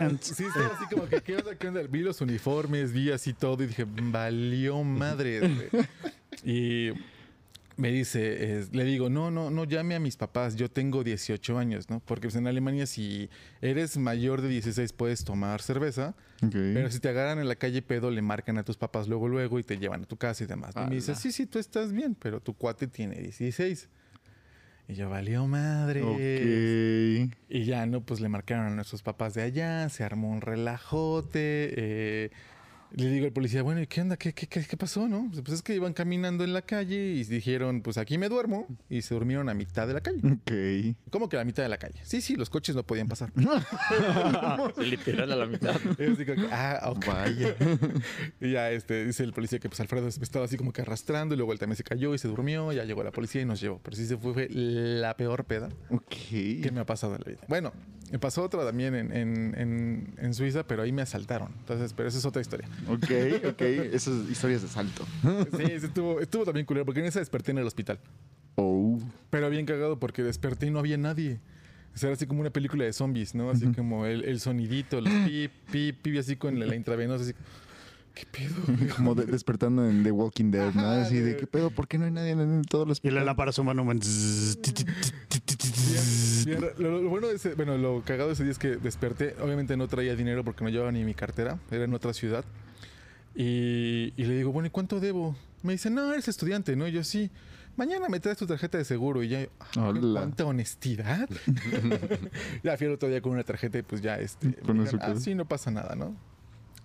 [0.00, 0.26] unts.
[0.36, 1.56] sí, estaba así como que, ¿qué onda?
[1.56, 1.82] ¿Qué onda?
[1.82, 5.40] Vi los uniformes, vi así todo y dije, valió madre.
[5.40, 5.68] güey".
[6.44, 6.92] y
[7.76, 11.58] me dice, es- le digo, no, no, no llame a mis papás, yo tengo 18
[11.58, 12.00] años, ¿no?
[12.00, 13.28] Porque pues, en Alemania si
[13.60, 16.14] eres mayor de 16 puedes tomar cerveza,
[16.74, 19.58] pero si te agarran en la calle pedo le marcan a tus papás luego, luego
[19.58, 20.74] y te llevan a tu casa y demás.
[20.76, 23.88] Y me dice, sí, sí, tú estás bien, pero tu cuate tiene 16.
[24.88, 26.02] Y yo, valió madre.
[26.02, 27.34] Ok.
[27.50, 28.00] Y ya, ¿no?
[28.00, 31.74] Pues le marcaron a nuestros papás de allá, se armó un relajote.
[31.76, 32.30] eh,
[32.92, 34.16] le digo al policía, bueno, ¿y qué onda?
[34.16, 35.30] ¿Qué, qué, qué, qué pasó, no?
[35.32, 38.66] Pues es que iban caminando en la calle y dijeron, pues aquí me duermo.
[38.88, 40.20] Y se durmieron a mitad de la calle.
[40.24, 40.96] Ok.
[41.10, 42.00] ¿Cómo que a la mitad de la calle?
[42.04, 43.30] Sí, sí, los coches no podían pasar.
[44.78, 45.76] Literal a la mitad.
[45.98, 47.06] Y yo digo, ah, ok.
[47.06, 47.54] Vaya.
[48.40, 51.38] Y ya este, dice el policía que pues Alfredo estaba así como que arrastrando y
[51.38, 52.72] luego él también se cayó y se durmió.
[52.72, 53.80] Ya llegó la policía y nos llevó.
[53.82, 56.08] Pero sí se fue, fue la peor peda Ok.
[56.30, 57.40] que me ha pasado en la vida.
[57.48, 57.72] Bueno,
[58.10, 61.52] me pasó otra también en, en- en- en Suiza, pero ahí me asaltaron.
[61.60, 62.68] Entonces, pero esa es otra historia.
[62.86, 63.10] Ok,
[63.50, 63.60] ok.
[63.60, 65.04] Esas historias de salto.
[65.56, 67.98] Sí, estuvo, estuvo también culero porque en esa desperté en el hospital.
[68.56, 68.98] Oh.
[69.30, 71.40] Pero bien cagado porque desperté y no había nadie.
[71.94, 73.50] O sea, era así como una película de zombies, ¿no?
[73.50, 77.32] Así como el, el sonidito, los pip, pip, pip, así con la intravenosa, así.
[78.18, 78.54] ¿Qué pedo?
[78.96, 80.88] Como de- despertando en The Walking Dead, ¿no?
[80.88, 81.70] Así de, ¿qué pedo?
[81.70, 83.84] ¿Por qué no hay nadie en todos los Y la lámpara su mano.
[86.78, 89.36] lo, lo bueno de ese, bueno, lo cagado de ese día es que desperté.
[89.40, 91.60] Obviamente no traía dinero porque no llevaba ni mi cartera.
[91.70, 92.44] Era en otra ciudad.
[93.36, 95.36] Y, y le digo, bueno, ¿y cuánto debo?
[95.62, 96.88] Me dice, no, eres estudiante, ¿no?
[96.88, 97.30] Y yo sí.
[97.76, 99.22] Mañana me traes tu tarjeta de seguro.
[99.22, 100.22] Y ya, Hola.
[100.22, 101.28] ¿cuánta honestidad?
[102.64, 104.54] ya fui el otro día con una tarjeta y pues ya, este.
[104.54, 106.16] Con ah, sí, no pasa nada, ¿no?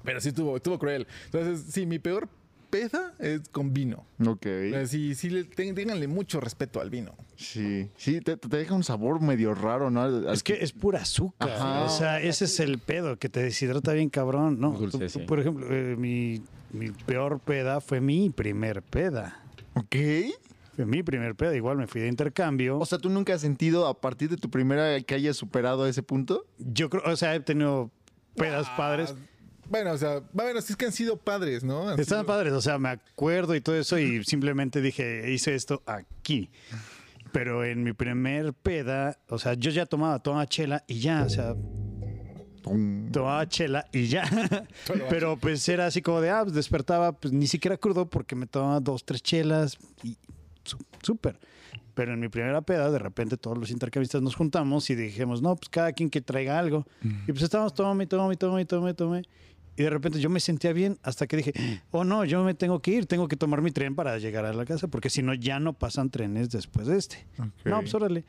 [0.03, 1.07] Pero sí estuvo, estuvo cruel.
[1.25, 2.27] Entonces, sí, mi peor
[2.69, 4.05] peda es con vino.
[4.25, 4.47] Ok.
[4.87, 7.13] Sí, sí, le, ten- ténganle mucho respeto al vino.
[7.35, 7.87] Sí.
[7.97, 10.01] Sí, te, te deja un sabor medio raro, ¿no?
[10.01, 11.51] Al- al- Es que es pura azúcar.
[11.51, 11.83] Ajá.
[11.83, 14.71] O sea, ese es el pedo, que te deshidrata bien cabrón, ¿no?
[14.71, 15.19] Dulce, Tú- sí.
[15.19, 19.39] Por ejemplo, eh, mi, mi peor peda fue mi primer peda.
[19.75, 19.95] Ok.
[20.75, 21.55] Fue mi primer peda.
[21.55, 22.79] Igual me fui de intercambio.
[22.79, 26.01] O sea, ¿tú nunca has sentido a partir de tu primera que hayas superado ese
[26.01, 26.47] punto?
[26.57, 27.91] Yo creo, o sea, he tenido
[28.35, 29.13] pedas Ah, padres.
[29.73, 31.89] Bueno, o sea, bueno, sí es que han sido padres, ¿no?
[31.89, 35.55] Han Estaban sido- padres, o sea, me acuerdo y todo eso y simplemente dije, hice
[35.55, 36.51] esto aquí.
[37.31, 41.29] Pero en mi primer peda, o sea, yo ya tomaba, tomaba chela y ya, o
[41.29, 41.55] sea,
[43.11, 44.23] tomaba chela y ya.
[45.09, 48.45] Pero pues era así como de, ah, pues despertaba, pues ni siquiera crudo porque me
[48.45, 50.17] tomaba dos, tres chelas y
[51.01, 51.39] súper.
[51.95, 55.55] Pero en mi primera peda, de repente todos los intercambistas nos juntamos y dijimos, no,
[55.55, 56.85] pues cada quien que traiga algo.
[57.27, 59.23] Y pues estábamos, tome, tome, tome, tome, tome.
[59.75, 61.53] Y de repente yo me sentía bien hasta que dije,
[61.91, 64.53] oh no, yo me tengo que ir, tengo que tomar mi tren para llegar a
[64.53, 67.25] la casa, porque si no, ya no pasan trenes después de este.
[67.65, 68.23] No, pues órale.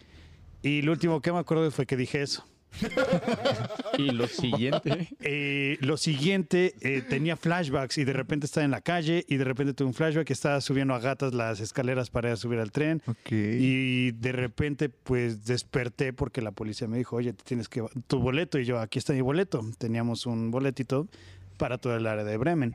[0.62, 2.46] Y lo último que me acuerdo fue que dije eso.
[3.98, 5.08] Y lo siguiente.
[5.26, 9.44] Eh, lo siguiente, eh, tenía flashbacks y de repente estaba en la calle y de
[9.44, 12.58] repente tuve un flashback que estaba subiendo a gatas las escaleras para ir a subir
[12.58, 13.02] al tren.
[13.30, 18.58] Y de repente, pues desperté porque la policía me dijo, oye, tienes que tu boleto.
[18.58, 19.64] Y yo, aquí está mi boleto.
[19.78, 21.08] Teníamos un boletito
[21.56, 22.74] para todo el área de Bremen.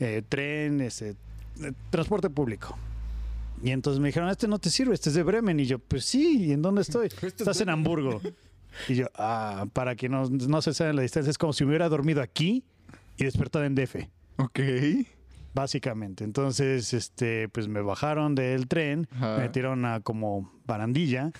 [0.00, 1.10] Eh, tren, ese,
[1.62, 2.76] eh, transporte público.
[3.62, 5.58] Y entonces me dijeron, este no te sirve, este es de Bremen.
[5.60, 7.06] Y yo, pues sí, ¿y en dónde estoy?
[7.08, 8.20] Esto es Estás en Hamburgo.
[8.88, 11.70] Y yo, ah, para que no, no se sabe la distancia, es como si me
[11.70, 12.62] hubiera dormido aquí
[13.16, 13.96] y despertado en DF.
[14.36, 14.60] Ok.
[15.54, 16.22] Básicamente.
[16.24, 19.38] Entonces, este, pues me bajaron del tren, Ajá.
[19.38, 21.32] me tiraron a como barandilla.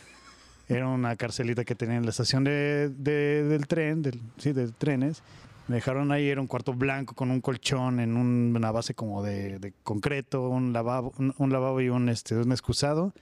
[0.69, 4.69] Era una carcelita que tenía en la estación de, de- del tren, del, sí, de
[4.73, 5.23] trenes.
[5.69, 9.23] Me dejaron ahí, era un cuarto blanco con un colchón en un- una base como
[9.23, 13.13] de, de concreto, un lavabo, un, un lavabo y un, este, un excusado.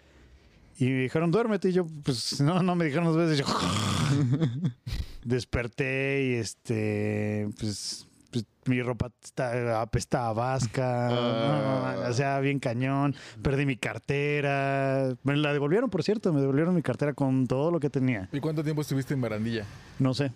[0.79, 1.71] Y me dijeron, duérmete.
[1.71, 3.39] Y yo, pues, no, no me dijeron dos veces.
[3.39, 3.47] Yo
[5.25, 11.09] desperté y este, pues, pues, mi ropa está, apestaba vasca.
[11.11, 11.95] Ah.
[11.97, 13.15] no, o sea, bien cañón.
[13.43, 15.15] Perdí mi cartera.
[15.23, 16.33] Me la devolvieron, por cierto.
[16.33, 18.29] Me devolvieron mi cartera con todo lo que tenía.
[18.33, 19.65] ¿Y cuánto tiempo estuviste en barandilla?
[19.99, 20.31] No sé.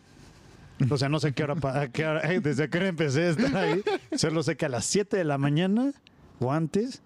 [0.88, 3.22] O sea, no sé qué hora, pa- a qué hora- eh, desde qué hora empecé
[3.24, 3.82] a estar ahí.
[4.16, 5.92] Solo sé que a las 7 de la mañana
[6.38, 7.02] o antes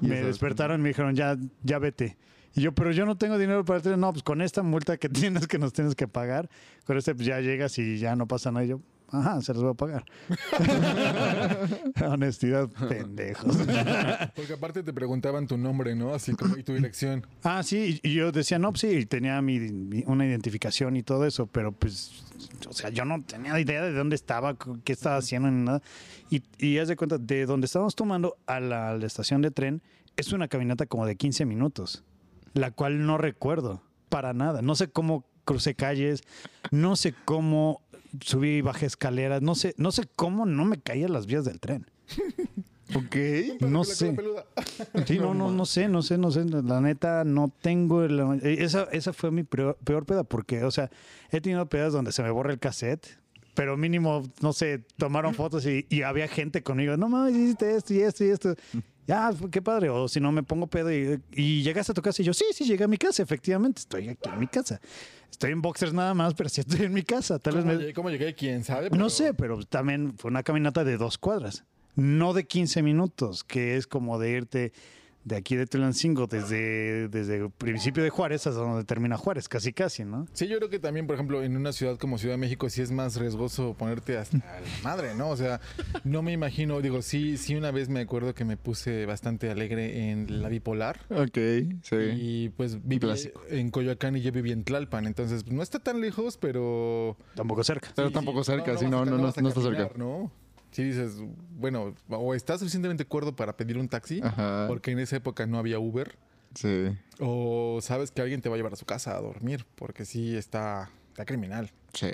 [0.00, 2.16] me despertaron y me dijeron, ya, ya vete.
[2.54, 4.00] Y yo, pero yo no tengo dinero para el tren.
[4.00, 6.50] No, pues con esta multa que tienes que nos tienes que pagar,
[6.84, 8.64] con este pues ya llegas y ya no pasa nada.
[8.64, 8.80] Y yo,
[9.12, 10.04] ajá, se los voy a pagar.
[12.08, 13.56] Honestidad, pendejos.
[14.36, 16.14] Porque aparte te preguntaban tu nombre, ¿no?
[16.14, 17.26] Así como y tu dirección.
[17.42, 21.26] Ah, sí, y yo decía, no, pues sí, tenía mi, mi- una identificación y todo
[21.26, 22.24] eso, pero pues,
[22.68, 25.82] o sea, yo no tenía idea de dónde estaba, qué estaba haciendo, ni nada.
[26.30, 29.50] Y, y haz de cuenta, de donde estábamos tomando a la, a la estación de
[29.50, 29.82] tren,
[30.16, 32.04] es una caminata como de 15 minutos,
[32.54, 34.62] la cual no recuerdo para nada.
[34.62, 36.22] No sé cómo crucé calles,
[36.70, 37.80] no sé cómo
[38.20, 41.44] subí y bajé escaleras, no sé, no sé cómo no me caí a las vías
[41.44, 41.86] del tren.
[42.94, 43.16] Ok.
[43.62, 44.14] No la sé.
[45.06, 46.44] Sí, no, no, no sé, no sé, no sé.
[46.44, 48.02] La neta, no tengo.
[48.04, 50.90] el- eh, esa, esa fue mi peor, peor peda, porque, o sea,
[51.30, 53.06] he tenido pedas donde se me borra el cassette,
[53.54, 56.98] pero mínimo, no sé, tomaron fotos y, y había gente conmigo.
[56.98, 58.54] No mames, hiciste esto y esto y esto.
[59.06, 59.88] Ya, qué padre.
[59.90, 62.44] O si no, me pongo pedo y, y llegaste a tu casa y yo, sí,
[62.52, 63.80] sí, llegué a mi casa, efectivamente.
[63.80, 64.80] Estoy aquí en mi casa.
[65.30, 67.38] Estoy en boxers nada más, pero sí estoy en mi casa.
[67.38, 67.80] Tal vez ¿Cómo, me.
[67.80, 68.34] llegué, cómo llegué?
[68.34, 68.90] ¿Quién sabe?
[68.90, 71.64] No sé, pero también fue una caminata de dos cuadras,
[71.96, 74.72] no de 15 minutos, que es como de irte
[75.24, 79.72] de aquí de Tulancingo desde, desde el principio de Juárez hasta donde termina Juárez, casi
[79.72, 80.26] casi, ¿no?
[80.32, 82.82] Sí, yo creo que también, por ejemplo, en una ciudad como Ciudad de México sí
[82.82, 85.30] es más riesgoso ponerte hasta la madre, ¿no?
[85.30, 85.60] O sea,
[86.04, 90.10] no me imagino, digo, sí, sí una vez me acuerdo que me puse bastante alegre
[90.10, 90.98] en la bipolar.
[91.10, 91.38] Ok,
[91.82, 91.96] sí.
[92.16, 93.42] Y pues viví clásico.
[93.48, 97.16] en Coyoacán y yo viví en Tlalpan, entonces no está tan lejos, pero...
[97.36, 97.90] Tampoco cerca.
[97.94, 98.50] Pero Sí, tampoco sí.
[98.52, 99.90] cerca, sí, vas no, a- no, no, a no está cerca.
[99.96, 100.32] ¿no?
[100.72, 101.16] Sí dices,
[101.50, 104.64] bueno, o estás suficientemente cuerdo para pedir un taxi, Ajá.
[104.68, 106.16] porque en esa época no había Uber,
[106.54, 106.88] Sí.
[107.20, 110.36] o sabes que alguien te va a llevar a su casa a dormir, porque sí
[110.36, 111.70] está, está criminal.
[111.94, 112.08] Sí.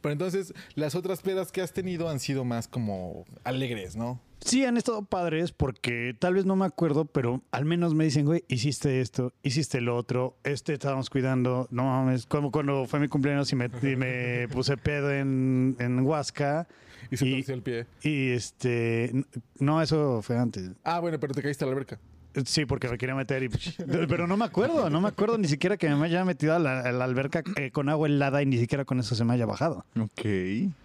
[0.00, 4.20] Pero entonces, las otras pedas que has tenido han sido más como alegres, ¿no?
[4.40, 8.26] Sí, han estado padres porque tal vez no me acuerdo, pero al menos me dicen,
[8.26, 13.08] güey, hiciste esto, hiciste lo otro, este estábamos cuidando, no mames, como cuando fue mi
[13.08, 16.68] cumpleaños y me, y me puse pedo en, en Huasca
[17.10, 17.86] Y se torció el pie.
[18.02, 19.24] y este,
[19.58, 20.70] no, eso fue antes.
[20.84, 21.98] Ah, bueno, pero te caíste a la alberca.
[22.44, 23.48] Sí, porque me quería meter y...
[23.48, 26.80] Pero no me acuerdo, no me acuerdo ni siquiera que me haya metido a la,
[26.80, 29.46] a la alberca eh, con agua helada y ni siquiera con eso se me haya
[29.46, 29.84] bajado.
[29.98, 30.24] Ok.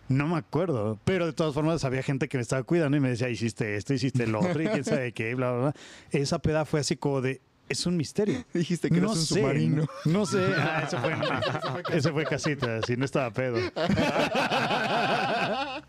[0.07, 0.97] No me acuerdo.
[1.03, 3.93] Pero de todas formas había gente que me estaba cuidando y me decía, hiciste esto,
[3.93, 5.73] hiciste lo otro y quién sabe qué, bla, bla, bla.
[6.11, 7.41] Esa peda fue así como de...
[7.69, 8.43] Es un misterio.
[8.53, 9.85] Dijiste que no eres un sé, submarino.
[10.03, 10.45] No, no sé.
[10.57, 13.55] Ah, eso fue, eso fue casita, si no estaba pedo.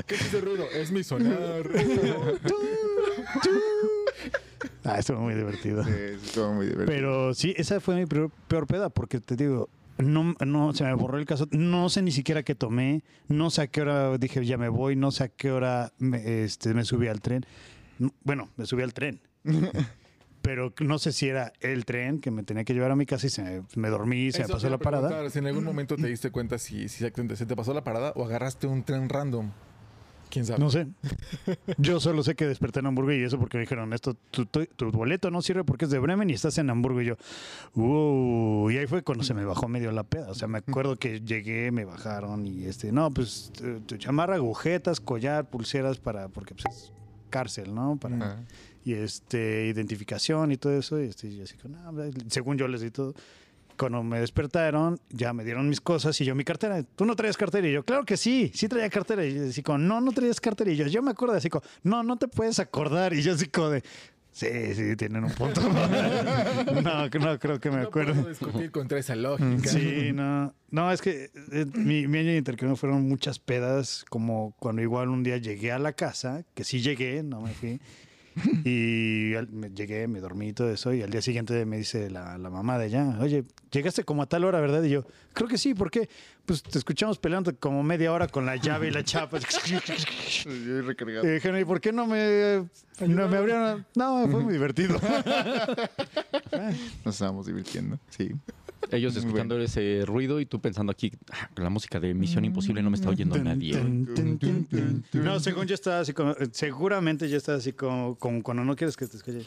[0.07, 0.65] ¿Qué es ese ruido?
[0.73, 1.69] Es mi sonar.
[4.85, 5.85] Ah, eso fue muy divertido.
[5.85, 6.87] Sí, estuvo muy divertido.
[6.87, 9.69] Pero sí, esa fue mi peor, peor peda, porque te digo,
[9.99, 13.63] no, no se me borró el caso, no sé ni siquiera qué tomé, no sé
[13.63, 16.85] a qué hora dije ya me voy, no sé a qué hora me, este, me
[16.85, 17.45] subí al tren.
[17.99, 19.21] No, Bueno, me subí al tren.
[20.43, 23.29] Pero no sé si era el tren que me tenía que llevar a mi casa
[23.29, 25.31] y se me, me dormí, se me pasó la parada.
[25.31, 28.13] Si en algún momento te diste cuenta si, si exactamente se te pasó la parada
[28.17, 29.53] o agarraste un tren random.
[30.33, 30.61] ¿Quién sabe?
[30.61, 30.87] No sé.
[31.77, 34.65] Yo solo sé que desperté en Hamburgo y eso porque me dijeron, esto, tu, tu-
[34.65, 37.03] tu boleto no sirve porque es de Bremen y estás en Hamburgo.
[37.03, 37.17] Y yo,
[37.75, 38.71] wow.
[38.71, 40.31] Y ahí fue cuando se me bajó medio la peda.
[40.31, 44.37] O sea, me acuerdo que llegué, me bajaron y este, no, pues tu, tu chamarra,
[44.37, 46.93] agujetas, collar, pulseras para, porque pues es
[47.31, 47.97] cárcel, ¿no?
[48.01, 48.17] Para,
[48.85, 50.99] y este, identificación y todo eso.
[51.01, 51.93] Y este, y así, con, "No,
[52.29, 53.15] según yo les di todo.
[53.79, 56.83] Cuando me despertaron, ya me dieron mis cosas y yo mi cartera.
[56.83, 57.67] ¿Tú no traías cartera?
[57.69, 59.25] Y yo, claro que sí, sí traía cartera.
[59.25, 60.71] Y yo así como, no, no traías cartera.
[60.71, 63.13] Y yo, yo me acuerdo así como, no, no te puedes acordar.
[63.15, 63.83] Y yo así como de,
[64.31, 65.61] sí, sí, tienen un punto.
[66.83, 68.15] no, no creo que me No acuerdo.
[68.15, 69.69] puedo discutir contra esa lógica.
[69.69, 70.55] Sí, no.
[70.71, 75.09] No, es que eh, mi, mi año de intercambio fueron muchas pedas, como cuando igual
[75.09, 77.81] un día llegué a la casa, que sí llegué, no me fui.
[78.65, 82.39] Y me llegué, me dormí y todo eso, y al día siguiente me dice la,
[82.39, 84.83] la mamá de allá, oye, llegaste como a tal hora, ¿verdad?
[84.83, 86.09] Y yo, creo que sí, ¿por qué?
[86.47, 89.39] Pues te escuchamos peleando como media hora con la llave y la chapa.
[90.45, 92.65] Y dijeron, ¿y por qué no me,
[93.01, 93.87] no me abrieron?
[93.95, 94.99] No, fue muy divertido.
[97.05, 97.99] Nos estábamos divirtiendo.
[98.11, 98.33] Sí.
[98.91, 99.65] Ellos escuchando bueno.
[99.65, 103.09] ese ruido y tú pensando aquí, ah, la música de Misión Imposible no me está
[103.09, 103.83] oyendo nadie.
[105.13, 108.97] No, según yo estaba así, como, seguramente yo estaba así como, como cuando no quieres
[108.97, 109.47] que te escuche.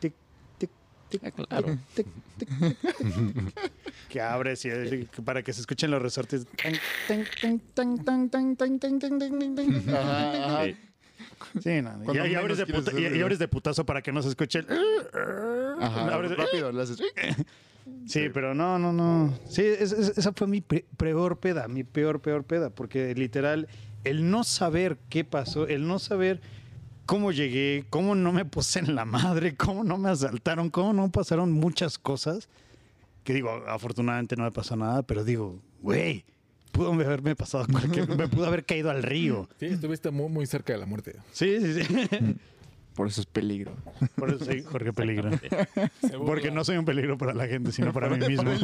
[0.00, 0.14] Tic,
[0.58, 0.70] tic,
[1.10, 1.78] tic, ah, claro.
[1.94, 2.06] tic,
[2.38, 3.54] tic, tic
[4.08, 4.70] que abres y,
[5.24, 6.46] para que se escuchen los resortes.
[9.88, 10.66] Ajá, ajá.
[11.62, 12.14] Sí, no.
[12.14, 14.60] Y, y, abres de puta, y, y, abres de putazo para que no se escuche
[14.60, 14.66] el.
[15.80, 16.72] Ajá, abres rápido, de...
[16.72, 16.96] las...
[18.06, 19.36] Sí, pero no, no, no.
[19.48, 23.68] Sí, es- es- esa fue mi pe- peor peda, mi peor, peor peda, porque literal,
[24.04, 26.40] el no saber qué pasó, el no saber
[27.04, 31.10] cómo llegué, cómo no me puse en la madre, cómo no me asaltaron, cómo no
[31.10, 32.48] pasaron muchas cosas,
[33.24, 36.24] Que digo, afortunadamente no me pasó nada, pero digo, güey,
[36.70, 39.48] pudo haberme pasado cualquier, me pudo haber caído al río.
[39.58, 41.16] Sí, estuviste muy, muy cerca de la muerte.
[41.32, 42.06] Sí, sí, sí.
[42.96, 43.76] Por eso es peligro.
[44.16, 45.30] Por eso soy Jorge Peligro.
[46.24, 48.50] Porque no soy un peligro para la gente, sino para mí mismo.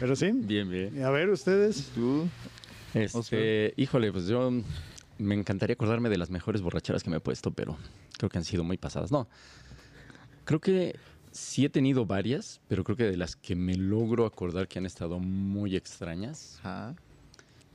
[0.00, 0.32] Pero sí.
[0.32, 1.04] Bien, bien.
[1.04, 1.90] A ver, ustedes.
[1.94, 2.28] ¿Tú?
[2.94, 4.50] Este, híjole, pues yo
[5.18, 7.76] me encantaría acordarme de las mejores borracheras que me he puesto, pero
[8.18, 9.10] creo que han sido muy pasadas.
[9.10, 9.28] No,
[10.44, 10.96] creo que
[11.32, 14.86] sí he tenido varias, pero creo que de las que me logro acordar que han
[14.86, 16.94] estado muy extrañas, Ajá.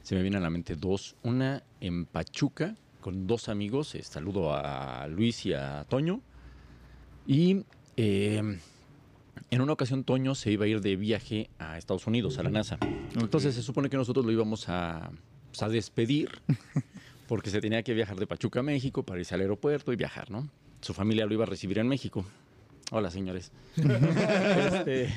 [0.04, 1.16] se me vienen a la mente dos.
[1.24, 3.96] Una en Pachuca, con dos amigos.
[3.96, 6.22] eh, saludo a Luis y a Toño.
[7.28, 7.64] Y
[7.98, 8.60] eh,
[9.52, 12.50] en una ocasión Toño se iba a ir de viaje a Estados Unidos, a la
[12.50, 12.78] NASA.
[13.20, 15.12] Entonces se supone que nosotros lo íbamos a,
[15.52, 16.30] pues, a despedir
[17.28, 20.32] porque se tenía que viajar de Pachuca a México para irse al aeropuerto y viajar,
[20.32, 20.50] ¿no?
[20.82, 22.26] Su familia lo iba a recibir en México.
[22.92, 23.52] Hola, señores.
[23.78, 25.14] Este,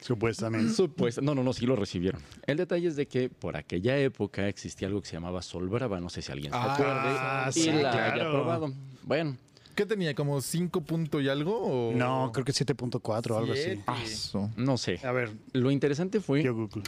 [0.00, 0.72] Supuestamente.
[0.72, 2.20] Supuesta- no, no, no, sí lo recibieron.
[2.46, 6.00] El detalle es de que por aquella época existía algo que se llamaba Sol Brava,
[6.00, 8.72] no sé si alguien se Ah, acuerde, y sí, la haya probado.
[9.02, 9.36] Bueno,
[9.74, 10.14] ¿Qué tenía?
[10.14, 11.56] ¿Como 5 punto y algo?
[11.58, 11.92] O...
[11.94, 13.76] No, creo que 7.4 o algo así.
[13.86, 14.50] Paso.
[14.56, 14.98] no sé.
[15.04, 16.82] A ver, Lo interesante fue yo Google.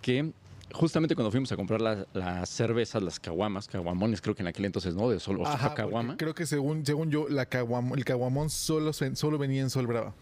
[0.00, 0.30] que
[0.72, 4.66] justamente cuando fuimos a comprar la- las cervezas, las caguamas, caguamones, creo que en aquel
[4.66, 5.42] entonces no, de solo
[5.74, 6.16] caguama.
[6.18, 9.86] creo que según, según yo, la caguam- el caguamón solo, se- solo venía en Sol
[9.88, 10.14] Brava.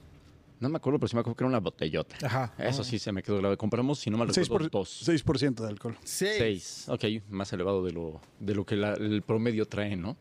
[0.61, 2.17] No me acuerdo, pero sí me acuerdo que era una botellota.
[2.25, 2.53] Ajá.
[2.59, 3.57] Eso sí se me quedó grave.
[3.57, 5.09] Compramos, si no mal 6%, recuerdo, por, dos.
[5.09, 5.97] 6% de alcohol.
[6.03, 6.35] Seis.
[6.39, 6.89] Seis.
[6.89, 10.17] Ok, más elevado de lo, de lo que la- el promedio trae, ¿no?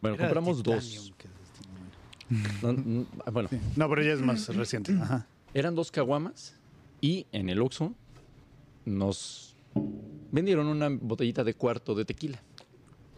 [0.00, 1.12] Bueno, Era de compramos dos.
[2.62, 4.92] No, no, ah, bueno, No, pero ya es más reciente.
[4.92, 5.26] Ajá.
[5.52, 6.54] eran dos caguamas
[7.00, 7.92] y en el Oxxo
[8.84, 9.56] nos
[10.30, 12.40] vendieron una botellita de cuarto de tequila.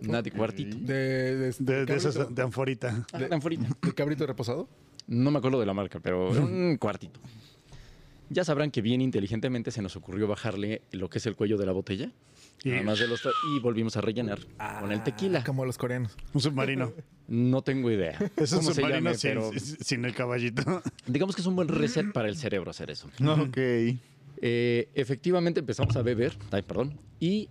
[0.07, 0.77] Una de cuartito.
[0.79, 3.07] De, de, De, de esas de anforita.
[3.13, 3.69] Ah, tan frita.
[3.83, 4.69] de cabrito reposado.
[5.07, 7.21] No me acuerdo de la marca, pero un cuartito.
[8.31, 11.67] Ya sabrán que bien inteligentemente se nos ocurrió bajarle lo que es el cuello de
[11.67, 12.11] la botella.
[12.65, 13.21] Y- Nada más de los
[13.57, 14.39] y volvimos a rellenar
[14.81, 15.43] con el tequila.
[15.45, 16.17] Como los coreanos.
[16.33, 16.93] Un submarino.
[17.29, 18.17] No tengo idea.
[18.37, 20.83] Es un submarino llame, sin, pero sin el caballito.
[21.07, 23.09] digamos que es un buen reset para el cerebro hacer eso.
[23.27, 23.59] Ok.
[24.45, 27.49] Eh, efectivamente empezamos a beber, ay, perdón, y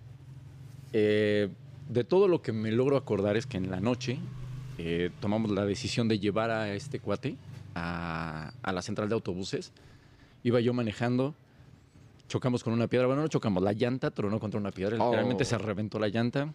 [0.94, 1.50] eh,
[1.90, 4.18] de todo lo que me logro acordar es que en la noche
[4.84, 7.36] eh, tomamos la decisión de llevar a este cuate
[7.76, 9.72] a, a la central de autobuses.
[10.44, 11.36] Iba yo manejando,
[12.28, 15.06] chocamos con una piedra, bueno, no chocamos, la llanta tronó contra una piedra, Oh.
[15.10, 16.52] literalmente se reventó la llanta.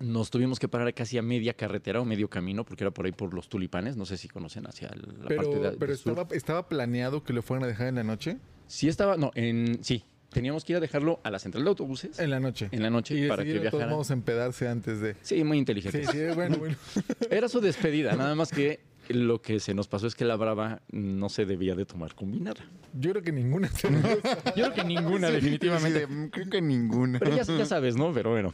[0.00, 3.12] Nos tuvimos que parar casi a media carretera o medio camino, porque era por ahí
[3.12, 6.12] por los tulipanes, no sé si conocen hacia la Pero, parte de, pero sur.
[6.12, 8.38] estaba, estaba planeado que lo fueran a dejar en la noche.
[8.68, 12.18] Sí estaba, no, en, sí, teníamos que ir a dejarlo a la central de autobuses
[12.18, 12.68] En la noche.
[12.72, 13.86] en la noche y para que viajara.
[13.88, 15.16] modos empedarse antes de.
[15.22, 16.06] Sí, muy Sí, inteligente.
[16.06, 16.76] sí, bueno, bueno.
[17.30, 20.82] Era su despedida, nada más que lo que se nos pasó es que la brava
[20.92, 22.60] no se debía de tomar combinada.
[22.92, 23.70] Yo creo que ninguna.
[23.82, 26.06] Yo creo que ninguna, definitivamente.
[26.06, 27.18] Sí, de- creo que ninguna.
[27.18, 28.12] Pero ya, ya sabes, ¿no?
[28.12, 28.52] Pero bueno.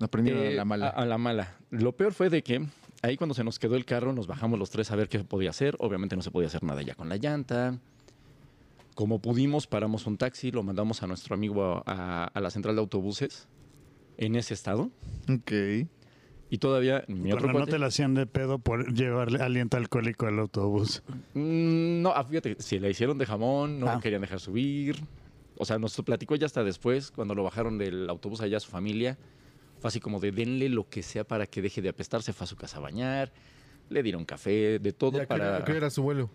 [0.00, 0.86] Aprendieron Eh, a la mala.
[0.88, 1.56] A, a la mala.
[1.70, 2.66] Lo peor fue de que
[3.02, 5.50] ahí cuando se nos quedó el carro, nos bajamos los tres a ver qué podía
[5.50, 5.76] hacer.
[5.78, 7.78] Obviamente no se podía hacer nada ya con la llanta.
[8.94, 12.74] Como pudimos, paramos un taxi, lo mandamos a nuestro amigo a, a- a la central
[12.76, 13.48] de autobuses
[14.18, 14.90] en ese estado.
[15.28, 15.52] Ok.
[16.50, 19.78] Y todavía mi otro Cuando no cuate- te la hacían de pedo por llevarle aliento
[19.78, 21.02] alcohólico al autobús.
[21.32, 23.94] Mm, No, ah, fíjate, si le hicieron de jamón, no Ah.
[23.94, 24.96] lo querían dejar subir.
[25.56, 28.70] O sea, nos platicó ya hasta después, cuando lo bajaron del autobús allá a su
[28.70, 29.16] familia.
[29.80, 32.22] Fue así como de denle lo que sea para que deje de apestar.
[32.22, 33.32] Se fue a su casa a bañar,
[33.88, 35.56] le dieron café, de todo Ya, ¿qué para...
[35.56, 36.28] era- ¿Qué era su vuelo?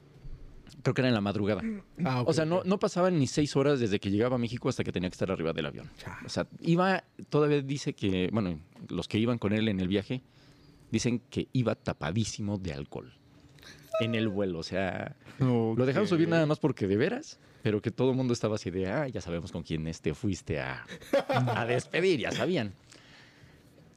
[0.82, 1.62] Creo que era en la madrugada.
[2.04, 2.66] Ah, ok, O sea, no, ok.
[2.66, 5.32] no pasaban ni seis horas desde que llegaba a México hasta que tenía que estar
[5.32, 5.90] arriba del avión.
[6.26, 10.22] O sea, iba, todavía dice que, bueno, los que iban con él en el viaje,
[10.92, 13.14] dicen que iba tapadísimo de alcohol
[14.00, 14.60] en el vuelo.
[14.60, 18.34] O sea, lo dejaron subir nada más porque de veras, pero que todo el mundo
[18.34, 20.86] estaba así de, ah, ya sabemos con quién este fuiste a,
[21.30, 22.74] a despedir, ya sabían.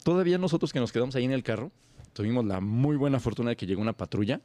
[0.03, 1.71] Todavía nosotros que nos quedamos ahí en el carro,
[2.13, 4.41] tuvimos la muy buena fortuna de que llegó una patrulla.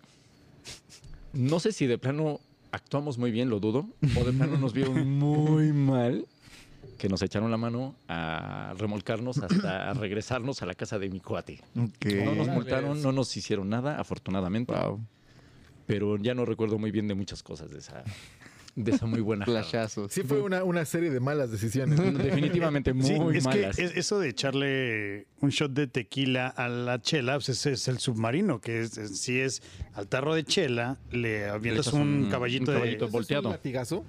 [1.35, 2.39] No sé si de plano
[2.71, 6.25] actuamos muy bien, lo dudo, o de plano nos vieron muy mal,
[6.97, 11.61] que nos echaron la mano a remolcarnos hasta regresarnos a la casa de mi cuate.
[11.73, 15.01] No nos multaron, no nos hicieron nada, afortunadamente Wow.
[15.85, 18.03] pero ya no recuerdo muy bien de muchas cosas de esa,
[18.75, 19.45] de esa muy buena.
[19.45, 20.11] Flashazos.
[20.11, 21.97] Sí, fue una, una serie de malas decisiones.
[22.17, 23.75] Definitivamente muy Sí, es malas.
[23.77, 27.87] que es- eso de echarle un shot de tequila a la chela, pues ese es
[27.87, 29.61] el submarino, que es, es- si es
[29.93, 32.81] al tarro de chela, le avientas un, un- caballito, un de...
[32.81, 33.47] caballito volteado.
[33.49, 34.03] ¿Un latigazo?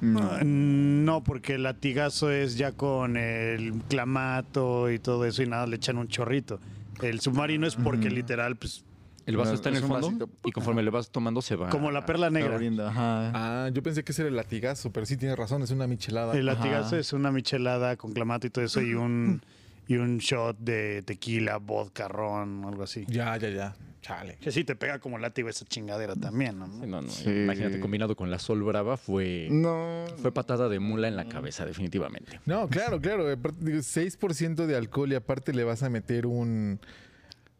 [0.00, 5.66] No, no, porque el latigazo es ya con el clamato y todo eso y nada,
[5.66, 6.58] le echan un chorrito.
[7.00, 8.84] El submarino es porque literal, pues,
[9.26, 10.28] El vaso No, está en es el fondo vasito.
[10.44, 11.68] y conforme le vas tomando se va.
[11.70, 12.56] Como la perla negra.
[12.88, 13.30] ajá.
[13.34, 16.34] Ah, yo pensé que ese era el latigazo, pero sí tienes razón, es una michelada.
[16.36, 16.98] El latigazo Ajá.
[16.98, 19.42] es una michelada con clamato y todo eso y un,
[19.88, 23.04] y un shot de tequila, vodka, ron, algo así.
[23.08, 23.76] Ya, ya, ya.
[24.00, 24.36] Chale.
[24.40, 26.66] Que sí te pega como látigo esa chingadera también, ¿no?
[26.66, 27.30] Sí, no, no, Sí.
[27.30, 30.04] Imagínate, combinado con la Sol Brava fue, No.
[30.16, 32.40] fue patada de mula en la cabeza, definitivamente.
[32.44, 33.30] No, claro, claro.
[33.30, 36.80] aparte, digo, 6% de alcohol y aparte le vas a meter un...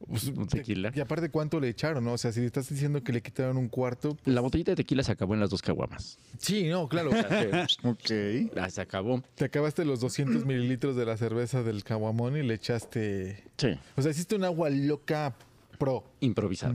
[0.08, 0.92] pues, Un tequila.
[0.94, 2.04] Y aparte, ¿cuánto le echaron?
[2.04, 2.12] no?
[2.12, 4.16] O sea, si estás diciendo que le quitaron un cuarto...
[4.24, 6.18] La botellita de tequila se acabó en las dos caguamas.
[6.38, 7.10] Sí, no, claro.
[7.12, 8.56] O sea, que, Ok.
[8.58, 9.22] ah, se acabó.
[9.34, 13.44] Te acabaste los 200 mililitros de la cerveza del caguamón y le echaste...
[13.56, 15.34] Sí, O sea, hiciste un agua loca
[15.78, 16.04] pro.
[16.20, 16.74] improvisado.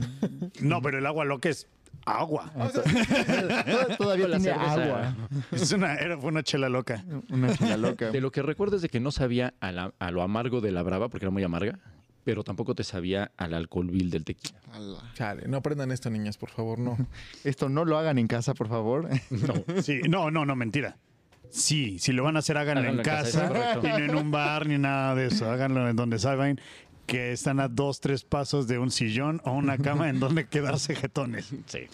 [0.60, 1.66] No, pero el agua loca es
[2.04, 2.50] agua.
[2.54, 2.84] Toda-
[3.98, 4.72] Todavía Con la tiene cerveza.
[4.84, 5.16] agua.
[5.52, 7.04] Es una, era, fue una chela loca.
[7.30, 8.10] Una chela loca.
[8.10, 10.70] De lo que recuerdo es de que no sabía a, la- a lo amargo de
[10.72, 11.78] la brava, porque era muy amarga,
[12.24, 14.60] pero tampoco te sabía al alcohol vil del tequila.
[15.14, 16.96] Chale, no aprendan esto, niñas, por favor, no.
[17.44, 19.08] Esto no lo hagan en casa, por favor.
[19.30, 19.82] No.
[19.82, 20.96] Sí, no, no, no, mentira.
[21.50, 24.14] Sí, si lo van a hacer, háganlo, Háganlo en en casa, casa, y no en
[24.16, 25.50] un bar ni nada de eso.
[25.50, 26.60] Háganlo en donde saben
[27.08, 30.94] que están a dos, tres pasos de un sillón o una cama en donde quedarse
[30.94, 31.50] jetones.
[31.66, 31.86] Sí.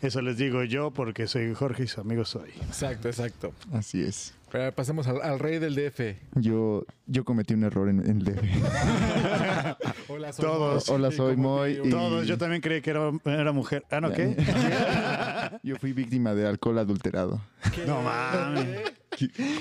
[0.00, 2.50] Eso les digo yo porque soy Jorge y su amigo soy.
[2.62, 3.52] Exacto, exacto.
[3.72, 4.32] Así es.
[4.50, 6.00] Pero pasemos al, al rey del DF.
[6.34, 8.40] Yo, yo cometí un error en, en el DF.
[10.08, 10.88] Hola, Todos.
[10.88, 10.96] Moy.
[10.96, 13.84] Hola, soy ¿cómo te Moy y- Todos, yo también creí que era, era mujer.
[13.90, 14.36] Ah, ¿no qué?
[15.62, 17.40] Yo fui víctima de alcohol adulterado.
[17.86, 18.80] No mames.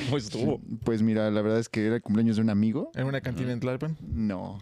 [0.05, 0.61] ¿Cómo estuvo?
[0.83, 2.91] Pues mira, la verdad es que era el cumpleaños de un amigo.
[2.95, 3.97] ¿En una cantina en Tlalpan?
[4.01, 4.59] No.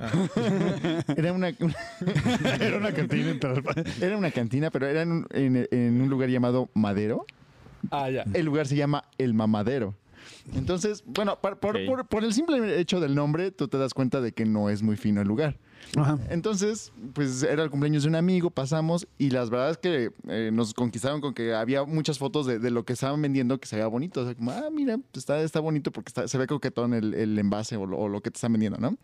[1.15, 3.83] Era una, Era una cantina en Tlalpan.
[4.01, 7.25] era una cantina, pero era en un, en- en un lugar llamado Madero.
[7.91, 8.23] Ah, ya.
[8.33, 9.93] El lugar se llama El Mamadero.
[10.55, 11.81] Entonces, bueno, por, por- Ok.
[11.87, 14.81] por- por el simple hecho del nombre, tú te das cuenta de que no es
[14.83, 15.57] muy fino el lugar.
[15.95, 16.17] Ajá.
[16.29, 20.49] Entonces, pues era el cumpleaños de un amigo, pasamos y las verdad es que eh,
[20.51, 23.75] nos conquistaron con que había muchas fotos de, de lo que estaban vendiendo que se
[23.75, 24.21] veía bonito.
[24.21, 27.13] O sea, como, ah, mira, pues, está, está bonito porque está- se ve coquetón el,
[27.13, 28.97] el envase o lo, o lo que te están vendiendo, ¿no?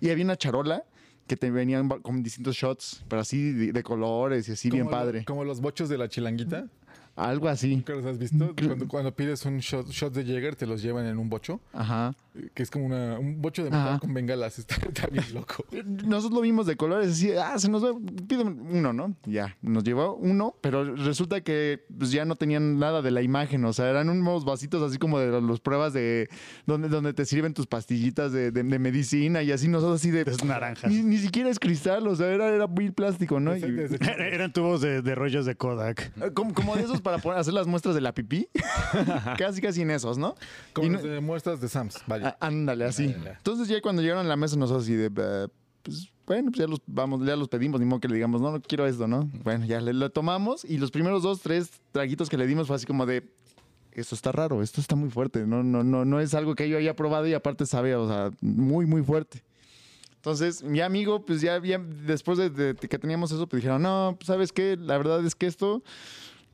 [0.00, 0.84] Y había una charola
[1.26, 4.90] que te venían con distintos shots, pero así de, de colores y así bien lo-
[4.90, 5.24] padre.
[5.24, 6.66] Como los bochos de la chilanguita.
[7.20, 7.76] Algo así.
[7.76, 8.54] ¿Nunca los has visto?
[8.56, 11.60] Cuando, cuando pides un shot, shot de Jäger, te los llevan en un bocho.
[11.72, 12.14] Ajá.
[12.54, 13.98] Que es como una, un bocho de metal Ajá.
[13.98, 14.58] con bengalas.
[14.58, 15.64] Está, está bien loco.
[16.06, 17.90] Nosotros lo vimos de colores, así, ah, se nos va,
[18.28, 19.16] pide uno, ¿no?
[19.26, 23.64] Ya, nos llevó uno, pero resulta que pues, ya no tenían nada de la imagen,
[23.64, 26.28] o sea, eran unos vasitos así como de las pruebas de
[26.66, 30.22] donde, donde te sirven tus pastillitas de, de- de medicina y así nosotros así de...
[30.22, 30.90] Es naranjas.
[30.90, 33.56] Ni, ni siquiera es cristal, o sea, era, era muy plástico, ¿no?
[33.56, 33.62] Y-
[34.18, 36.12] Eran tubos de, de rollos de Kodak.
[36.22, 38.48] eh, como, como de esos para poner, hacer las muestras de la pipí,
[39.38, 40.34] casi casi en esos, ¿no?
[40.72, 41.98] como Y de muestras de Sams.
[42.06, 42.19] Vaya.
[42.24, 43.06] Ah, ándale, así.
[43.06, 43.30] Ándale.
[43.36, 45.48] Entonces ya cuando llegaron a la mesa nosotros así de, "Eh,
[45.82, 48.52] pues bueno, pues ya los vamos, ya los pedimos, ni modo que le digamos, no,
[48.52, 49.28] no quiero esto, ¿no?
[49.42, 52.76] Bueno, ya le, lo tomamos y los primeros dos, tres traguitos que le dimos fue
[52.76, 53.28] así como de,
[53.92, 56.78] esto está raro, esto está muy fuerte, no, no, no, no es algo que yo
[56.78, 59.42] haya probado y aparte sabe, o sea, muy, muy fuerte.
[60.14, 64.14] Entonces, mi amigo, pues ya, ya después de, de que teníamos eso, pues dijeron, no,
[64.18, 64.76] pues, ¿sabes qué?
[64.78, 65.82] La verdad es que esto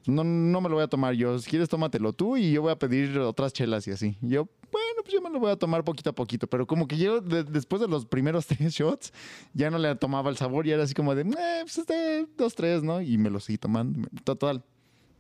[0.07, 1.39] no, no me lo voy a tomar yo.
[1.39, 4.17] Si quieres, tómatelo tú y yo voy a pedir otras chelas y así.
[4.23, 6.47] Y yo, bueno, pues yo me lo voy a tomar poquito a poquito.
[6.47, 9.13] Pero como que yo, de- después de los primeros tres shots,
[9.55, 12.55] ya no le tomaba el sabor y era así como de, eh, pues este, dos,
[12.55, 13.01] tres, ¿no?
[13.01, 14.09] Y me lo seguí tomando.
[14.25, 14.63] Total,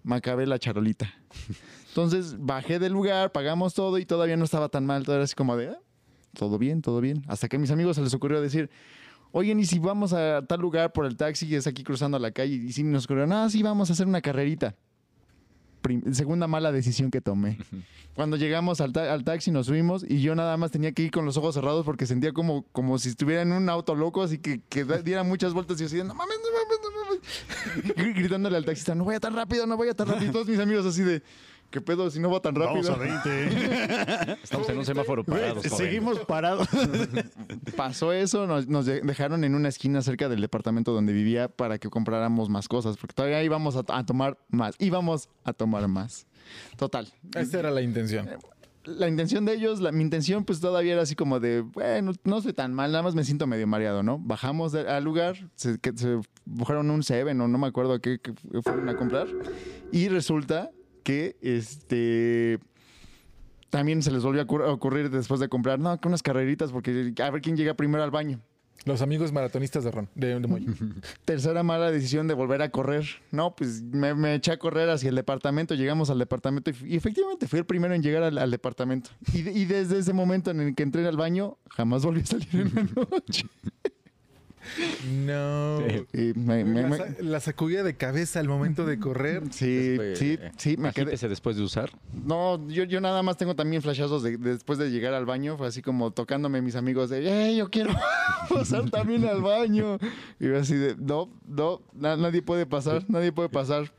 [0.03, 1.13] me acabé la charolita.
[1.89, 5.05] Entonces bajé del lugar, pagamos todo y todavía no estaba tan mal.
[5.05, 5.79] Todo era así como de, "Ah,
[6.35, 7.23] todo bien, todo bien.
[7.29, 8.71] Hasta que a mis amigos se les ocurrió decir,
[9.33, 12.31] oigan, ¿y si vamos a tal lugar por el taxi y es aquí cruzando la
[12.31, 12.55] calle?
[12.55, 14.75] Y si nos ocurrió, no, sí, vamos a hacer una carrerita.
[15.83, 17.59] Prim- segunda mala decisión que tomé.
[18.15, 21.11] Cuando llegamos al, ta- al taxi nos subimos y yo nada más tenía que ir
[21.11, 24.39] con los ojos cerrados porque sentía como, como si estuviera en un auto loco, así
[24.39, 24.61] que,
[25.05, 27.97] diera muchas vueltas y yo así, no mames, no mames, no mames.
[27.97, 30.31] Gr- Gritándole al taxista, no vaya tan rápido, no vaya tan rápido.
[30.31, 31.23] Y todos mis amigos así de,
[31.71, 32.95] ¿qué pedo si no va tan Vamos rápido?
[32.95, 34.39] a 20.
[34.43, 35.65] Estamos en un semáforo parados.
[35.65, 36.69] Seguimos parados.
[37.77, 41.79] Pasó eso, nos, nos de- dejaron en una esquina cerca del departamento donde vivía para
[41.79, 46.27] que compráramos más cosas, porque todavía íbamos a, a tomar más, íbamos a tomar más.
[46.77, 47.09] Total.
[47.35, 48.29] Esa era la intención.
[48.85, 52.39] La intención de ellos, la- mi intención pues todavía era así como de, bueno, no
[52.39, 54.19] estoy tan mal, nada más me siento medio mareado, ¿no?
[54.21, 56.21] Bajamos de- al lugar, se, que se
[56.65, 59.27] fueron un Seven o no me acuerdo qué, qué fueron a comprar
[59.91, 60.71] y resulta
[61.07, 62.59] que este
[63.71, 66.73] también se les volvió a ocur- a ocurrir después de comprar, no, que unas carreritas
[66.73, 68.41] porque a ver quién llega primero al baño.
[68.85, 70.67] Los amigos maratonistas de Ron, de, de Moy.
[71.25, 73.05] Tercera mala decisión de volver a correr.
[73.31, 75.75] No, pues me, me eché a correr hacia el departamento.
[75.77, 79.11] Llegamos al departamento y, efectivamente fui el primero en llegar al, al departamento.
[79.33, 82.49] Y, y desde ese momento en el que entré al baño, jamás volví a salir
[82.53, 83.47] en la noche.
[85.27, 85.79] No.
[85.89, 86.07] Sí.
[86.13, 89.43] Y me- me- la, me- sa- la sacudida de cabeza al momento de correr.
[89.51, 91.17] sí, Después, sí, eh, sí, me quedé.
[91.29, 91.91] después de usar.
[92.25, 95.57] No, yo, yo nada más tengo también flashazos de, de- después de llegar al baño.
[95.57, 97.91] Fue así como tocándome mis amigos de, ¡eh, yo quiero
[98.49, 99.99] pasar también al baño!
[100.41, 103.93] Y yo así de, no, no, na- nadie puede pasar, nadie puede pasar.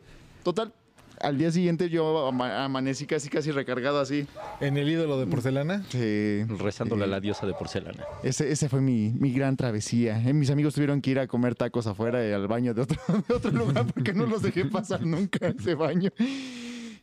[0.43, 0.74] Total,
[1.22, 4.28] al día siguiente yo ama- amanecí casi, casi recargado así.
[4.59, 5.84] En el ídolo de porcelana.
[5.89, 7.09] Sí, Rezándole sí.
[7.09, 8.03] a la diosa de porcelana.
[8.24, 10.22] Ese, ese fue mi, mi gran travesía.
[10.28, 12.97] Eh, mis amigos tuvieron que ir a comer tacos afuera y al baño de otro,
[13.28, 16.09] de otro lugar porque no los dejé pasar nunca a ese baño.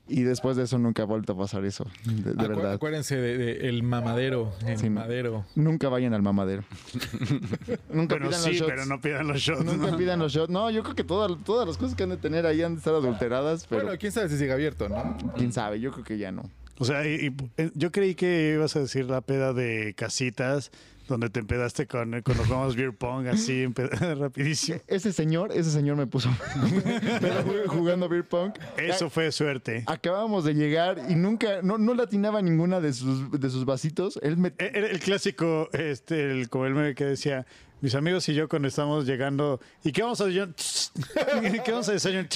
[0.07, 2.73] Y después de eso nunca ha vuelto a pasar eso, de, de Acu- verdad.
[2.75, 4.53] Acuérdense de, de el mamadero.
[4.67, 4.91] El Sí.
[4.91, 5.47] madero.
[5.55, 6.63] Nunca vayan al mamadero.
[7.91, 8.71] Nunca Pero pidan sí, los shots.
[8.71, 9.65] pero no pidan los shots.
[9.65, 9.97] Nunca ¿no?
[9.97, 10.51] pidan los shots.
[10.51, 12.79] No, yo creo que todas, todas las cosas que han de tener ahí han de
[12.79, 15.17] estar adulteradas, pero Bueno, quién sabe si sigue abierto, ¿no?
[15.37, 16.43] quién sabe, yo creo que ya no.
[16.79, 20.71] O sea, y- y, eh, yo creí que ibas a decir la peda de casitas,
[21.09, 23.67] donde te empedaste con cuando jugamos beer pong, así,
[24.19, 24.79] rapidísimo.
[24.87, 26.29] Ese señor, ese señor me puso
[27.67, 28.53] jugando beer pong.
[28.77, 29.85] Eso fue suerte.
[29.87, 34.19] Acabábamos de llegar y nunca, no, no latinaba ninguna de sus, de sus vasitos.
[34.23, 37.47] Él me, E- Era el clásico, este, el, como el meme que decía,
[37.85, 40.55] mis amigos y yo cuando estamos llegando, ¿y qué vamos a desayunar?
[41.65, 42.29] ¿Qué vamos a desayunar?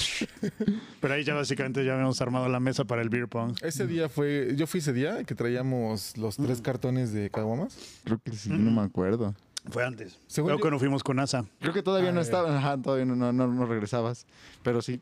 [1.01, 3.57] Pero ahí ya básicamente ya habíamos armado la mesa para el beer pong.
[3.63, 4.53] Ese día fue.
[4.55, 7.75] Yo fui ese día que traíamos los tres cartones de caguamas.
[8.03, 9.33] creo que sí, no me acuerdo.
[9.71, 10.19] Fue antes.
[10.27, 11.45] Según Luego yo- cuando fuimos con NASA.
[11.59, 12.25] Creo que todavía Ah, no ya.
[12.25, 14.27] estaba, ajá, todavía no, no, no- no regresabas.
[14.63, 15.01] Pero sí,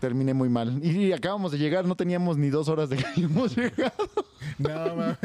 [0.00, 0.80] terminé muy mal.
[0.84, 3.92] Y, acabamos de llegar, no teníamos ni dos horas de que habíamos llegado.
[4.58, 5.18] No, mames.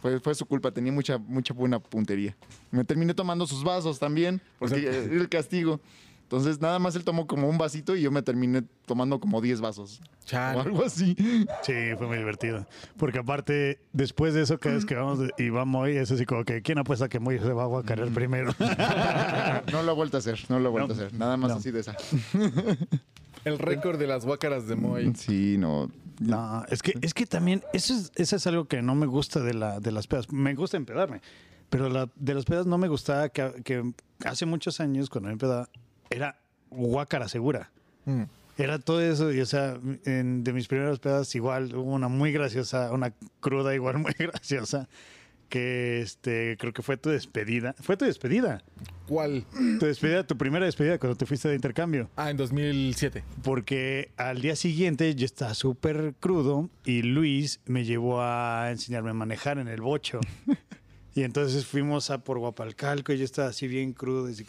[0.00, 2.36] Fue, fue su culpa, tenía mucha, mucha buena puntería.
[2.70, 5.80] Me terminé tomando sus vasos también, porque O sea, el castigo.
[6.22, 9.60] Entonces, nada más él tomó como un vasito y yo me terminé tomando como 10
[9.60, 10.00] vasos.
[10.00, 10.60] O Chale.
[10.60, 11.14] algo así.
[11.62, 12.66] Sí, fue muy divertido.
[12.96, 16.44] Porque aparte, después de eso, cada vez que vamos y va Moy, es así como
[16.46, 18.54] que, ¿quién apuesta que Moy se va a guacarear primero?
[19.72, 21.02] No lo he vuelto a hacer, no lo he vuelto No.
[21.02, 21.18] a hacer.
[21.18, 21.56] Nada más No.
[21.58, 21.94] así de esa.
[23.44, 25.12] El récord de las guácaras de Moy.
[25.16, 25.90] Sí, no.
[26.20, 29.40] No, es que, es que también, eso es, eso es algo que no me gusta
[29.40, 30.30] de, la, de las pedas.
[30.32, 31.20] Me gusta empedarme,
[31.68, 33.92] pero la, de las pedas no me gustaba que, que
[34.24, 35.68] hace muchos años, cuando me empedaba,
[36.10, 36.38] era
[36.70, 37.70] guácara segura.
[38.04, 38.22] Mm.
[38.58, 42.30] Era todo eso, y o sea, en- de mis primeras pedas igual hubo una muy
[42.32, 44.88] graciosa, una cruda igual muy graciosa,
[45.52, 47.74] que este creo que fue tu despedida.
[47.78, 48.64] Fue tu despedida.
[49.06, 49.44] ¿Cuál?
[49.78, 52.08] Tu despedida, tu primera despedida cuando te fuiste de intercambio.
[52.16, 53.22] Ah, en 2007.
[53.42, 59.14] Porque al día siguiente yo estaba súper crudo y Luis me llevó a enseñarme a
[59.14, 60.20] manejar en el bocho.
[61.14, 64.30] Y entonces fuimos a por Guapalcalco y yo estaba así bien crudo.
[64.30, 64.46] Y,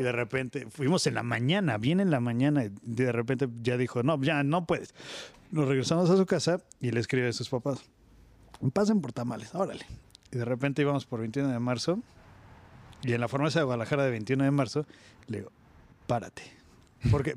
[0.00, 2.64] y de repente fuimos en la mañana, bien en la mañana.
[2.64, 4.92] Y de repente ya dijo, no, ya no puedes.
[5.52, 7.88] Nos regresamos a su casa y le escribe a sus papás.
[8.72, 9.84] Pasen por tamales, órale.
[10.32, 12.00] Y de repente íbamos por 21 de marzo.
[13.02, 14.86] Y en la farmacia de Guadalajara de 21 de marzo,
[15.26, 15.50] le digo,
[16.06, 16.42] párate.
[17.10, 17.36] Porque,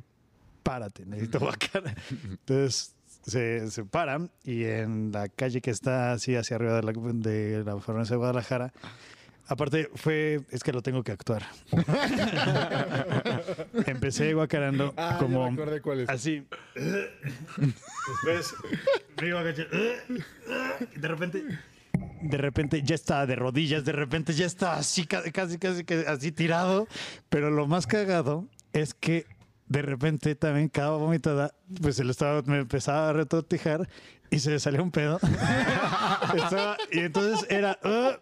[0.62, 1.96] párate, necesito guacara.
[2.30, 2.94] Entonces
[3.26, 7.64] se, se paran y en la calle que está así hacia arriba de la, de
[7.64, 8.74] la farmacia de Guadalajara,
[9.48, 11.44] aparte fue, es que lo tengo que actuar.
[13.86, 16.10] Empecé guacarando Ah, como ya me acordé cuál es.
[16.10, 16.46] así.
[16.76, 18.54] Después
[20.96, 21.44] Y de repente
[22.22, 26.06] de repente ya estaba de rodillas, de repente ya estaba así, ca- casi, casi, que
[26.08, 26.88] así tirado.
[27.30, 29.26] Pero lo más cagado es que
[29.68, 33.88] de repente también cada vomitada, pues se estaba, me empezaba a retortijar
[34.32, 35.20] y se le salió un pedo.
[36.36, 37.78] Estaba- y entonces era.
[37.84, 38.18] "Ah,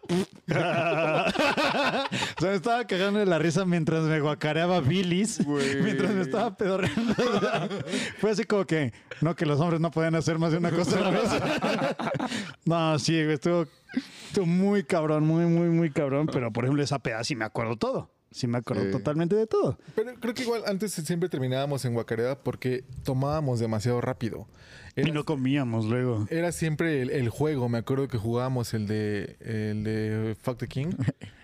[2.41, 5.83] o sea, me estaba cagando de la risa mientras me guacareaba bilis, Güey.
[5.83, 7.13] mientras me estaba pedorreando.
[8.17, 10.97] Fue así como que, no, que los hombres no pueden hacer más de una cosa
[10.97, 11.29] a la vez.
[12.65, 13.67] no, sí, güey, estuvo,
[14.27, 16.27] estuvo muy cabrón, muy, muy, muy cabrón.
[16.31, 18.09] Pero por ejemplo, esa peda sí me acuerdo todo.
[18.31, 18.91] Sí me acuerdo Sí.
[18.91, 19.77] totalmente de todo.
[19.93, 24.47] Pero creo que igual antes siempre terminábamos en guacareada porque tomábamos demasiado rápido.
[24.95, 26.25] Era, Y no comíamos luego.
[26.31, 27.69] era siempre el, el juego.
[27.69, 30.91] Me acuerdo que jugábamos el de, el de Fuck the King,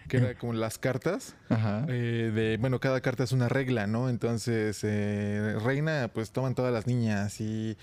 [0.08, 1.36] que era como las cartas.
[1.50, 1.86] Ajá.
[1.90, 4.10] eh, de, bueno, cada carta es una regla, ¿no?
[4.10, 7.78] Entonces, eh, reina, pues toman todas las niñas y,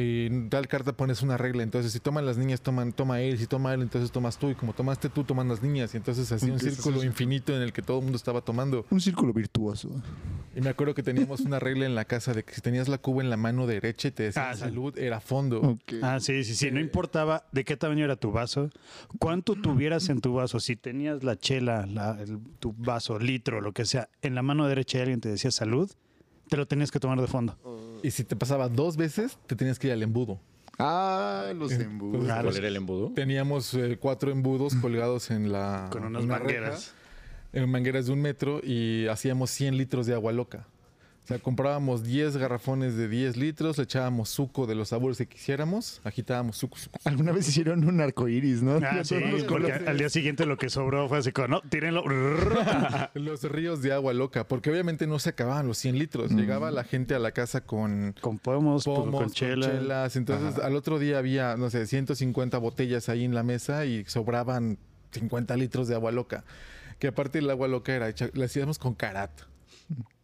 [0.00, 1.64] y en tal carta pones una regla.
[1.64, 3.36] Entonces, si toman las niñas, toman, toma él.
[3.36, 4.48] Si toma él, entonces tomas tú.
[4.50, 5.92] Y como tomaste tú, toman las niñas.
[5.94, 8.86] Y entonces así un círculo infinito en el que todo el mundo estaba tomando.
[8.90, 9.90] Un círculo virtuoso.
[10.54, 12.98] Y me acuerdo que teníamos una regla en la casa de que si tenías la
[12.98, 14.60] cuba en la mano derecha y te decía Ah, sí.
[14.60, 15.78] salud, era fondo.
[16.02, 16.70] Ah, sí, sí, sí.
[16.70, 18.70] No importaba de qué tamaño era tu vaso,
[19.18, 20.60] cuánto tuvieras en tu vaso.
[20.60, 24.68] Si tenías la chela, la- el- tu vaso, litro, lo que sea, en la mano
[24.68, 25.90] derecha y alguien te decía salud,
[26.48, 27.56] te lo tenías que tomar de fondo.
[28.02, 30.40] Y si te pasaba dos veces, te tenías que ir al embudo.
[30.78, 32.24] Ah, los embudos.
[32.24, 32.44] Claro.
[32.48, 33.12] ¿Cuál era el embudo?
[33.12, 35.88] Teníamos eh, cuatro embudos colgados en la.
[35.90, 36.94] Con unas una mangueras.
[37.52, 37.64] reja.
[37.64, 40.66] en mangueras de un metro y hacíamos 100 litros de agua loca.
[41.28, 45.26] O sea, comprábamos 10 garrafones de 10 litros, le echábamos suco de los sabores que
[45.26, 46.98] quisiéramos, agitábamos suco, suco.
[47.04, 48.80] Alguna vez hicieron un arco iris, ¿no?
[48.82, 49.16] Ah, sí,
[49.46, 52.02] porque al día siguiente lo que sobró fue así como, no, tírenlo.
[53.14, 56.32] Los ríos de agua loca, porque obviamente no se acababan los 100 litros.
[56.32, 59.66] Llegaba la gente a la casa con Con pomos, pues, pomos, con con chela.
[59.66, 60.16] chelas.
[60.16, 64.78] Entonces, al otro día había, no sé, 150 botellas ahí en la mesa y sobraban
[65.10, 66.44] 50 litros de agua loca.
[66.98, 69.30] Que aparte el agua loca era hecha, la hacíamos con carat.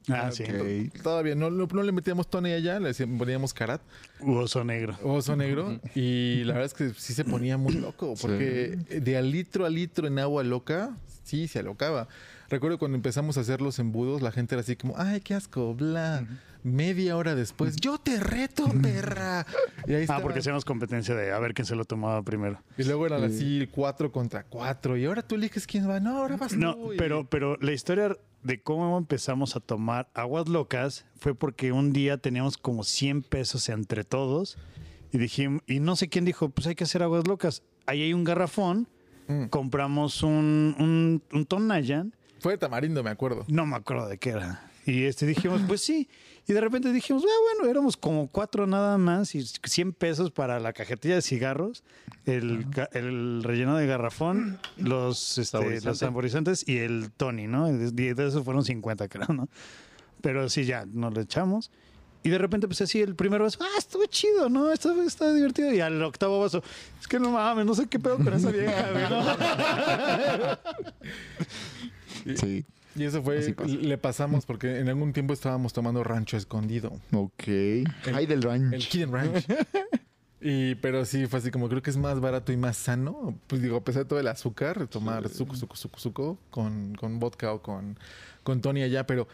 [0.09, 0.43] Ah, sí.
[0.45, 1.03] Ok.
[1.03, 3.81] Todavía no, no, no le metíamos Tony allá, le decíamos- poníamos carat,
[4.21, 4.99] U oso negro.
[5.03, 5.81] oso negro.
[5.95, 9.71] y la verdad es que sí se ponía muy loco, porque de a litro a
[9.71, 12.09] litro en agua loca, sí se alocaba.
[12.51, 15.75] Recuerdo cuando empezamos a hacer los embudos, la gente era así como, ay, qué asco,
[15.75, 16.27] bla.
[16.63, 19.45] Media hora después, yo te reto, perra.
[19.87, 20.23] Y ahí Ah, estaba.
[20.23, 22.59] porque hacíamos competencia de a ver quién se lo tomaba primero.
[22.79, 24.97] Y luego eran así cuatro contra cuatro.
[24.97, 26.01] Y ahora tú eliges quién va.
[26.01, 26.93] No, ahora vas No, tú.
[26.95, 31.93] Y- pero, pero la historia de cómo empezamos a tomar aguas locas fue porque un
[31.93, 34.57] día teníamos como 100 pesos entre todos
[35.13, 37.63] y dijimos, y no sé quién dijo, pues hay que hacer aguas locas.
[37.87, 38.87] Ahí hay un garrafón,
[39.27, 39.47] Mm.
[39.47, 43.47] compramos un, un, un Tonayan, Fue de tamarindo, me acuerdo.
[43.49, 44.71] no me acuerdo de qué era.
[44.85, 46.09] Y este dijimos, pues sí.
[46.47, 50.61] Y de repente dijimos, ah, bueno, éramos como cuatro nada más y 100 pesos para
[50.61, 51.85] la cajetilla de cigarros,
[52.27, 55.89] el, el relleno de garrafón, los, este, Saborizante.
[55.89, 57.69] los saborizantes y el Tony, ¿no?
[57.71, 59.49] Y de esos fueron 50, creo, ¿no?
[60.21, 61.71] Pero sí, ya nos lo echamos.
[62.23, 64.73] Y de repente, pues así, el primer vaso, ah, estuvo chido, ¿no?
[64.73, 65.75] Esto está divertido.
[65.75, 66.63] Y al octavo vaso,
[66.99, 69.25] es que no mames, no sé qué pedo con esa vieja, ¿no?
[72.37, 72.65] Sí.
[72.97, 76.93] Y eso fue, le pasamos porque en algún tiempo estábamos tomando rancho escondido.
[77.13, 77.45] Ok.
[78.15, 78.73] Ay, del ranch.
[78.73, 79.47] El Kid Ranch.
[80.47, 83.35] Y, pero sí, fue así como creo que es más barato y más sano.
[83.47, 87.19] Pues digo, a pesar de todo el azúcar, tomar suco, suco, suco, suco con, con
[87.19, 87.99] vodka o con,
[88.43, 89.07] con Tony allá.
[89.07, 89.27] Pero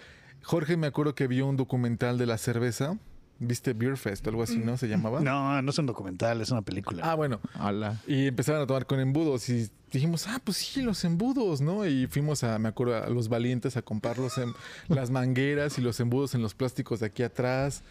[0.45, 2.97] Jorge me acuerdo que vio un documental de la cerveza.
[3.43, 4.76] ¿Viste Beer Fest o algo así, no?
[4.76, 5.20] ¿Se llamaba?
[5.20, 7.03] No, no es un documental, es una película.
[7.11, 7.41] Ah, bueno.
[7.55, 7.99] Ala.
[8.07, 11.86] Y empezaron a tomar con embudos y dijimos, ah, pues sí, los embudos, ¿no?
[11.86, 14.53] Y fuimos a, me acuerdo, a los valientes a comprar los em-
[14.88, 17.82] las mangueras y los embudos en los plásticos de aquí atrás.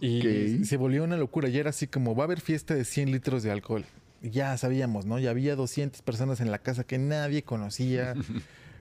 [0.00, 1.48] Y se volvió una locura.
[1.48, 3.84] Ya era así como, va a haber fiesta de 100 litros de alcohol.
[4.20, 5.18] Y ya sabíamos, ¿no?
[5.18, 8.14] Ya había 200 personas en la casa que nadie conocía.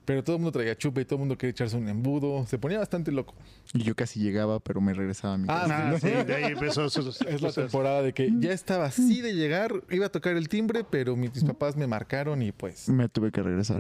[0.05, 2.45] pero todo el mundo traía chupa y todo el mundo quería echarse un embudo.
[2.47, 3.33] Se ponía bastante loco.
[3.73, 5.89] Y yo casi llegaba, pero me regresaba a mi Ah, casa.
[5.89, 9.21] Ah, sí, de ahí empezó sus, Es la sus- temporada de que ya estaba así
[9.21, 13.07] de llegar, iba a tocar el timbre, pero mis papás me marcaron y pues Me
[13.09, 13.77] tuve que regresar.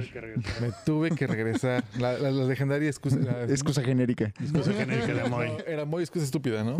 [0.61, 1.83] Me tuve que regresar.
[1.99, 3.17] La, la- la legendaria excusa.
[3.17, 4.25] la- Excusa genérica.
[4.39, 5.47] Excusa genérica de Moy.
[5.49, 6.77] No, era muy excusa estúpida, ¿no?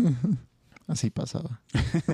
[0.86, 1.60] Así pasaba.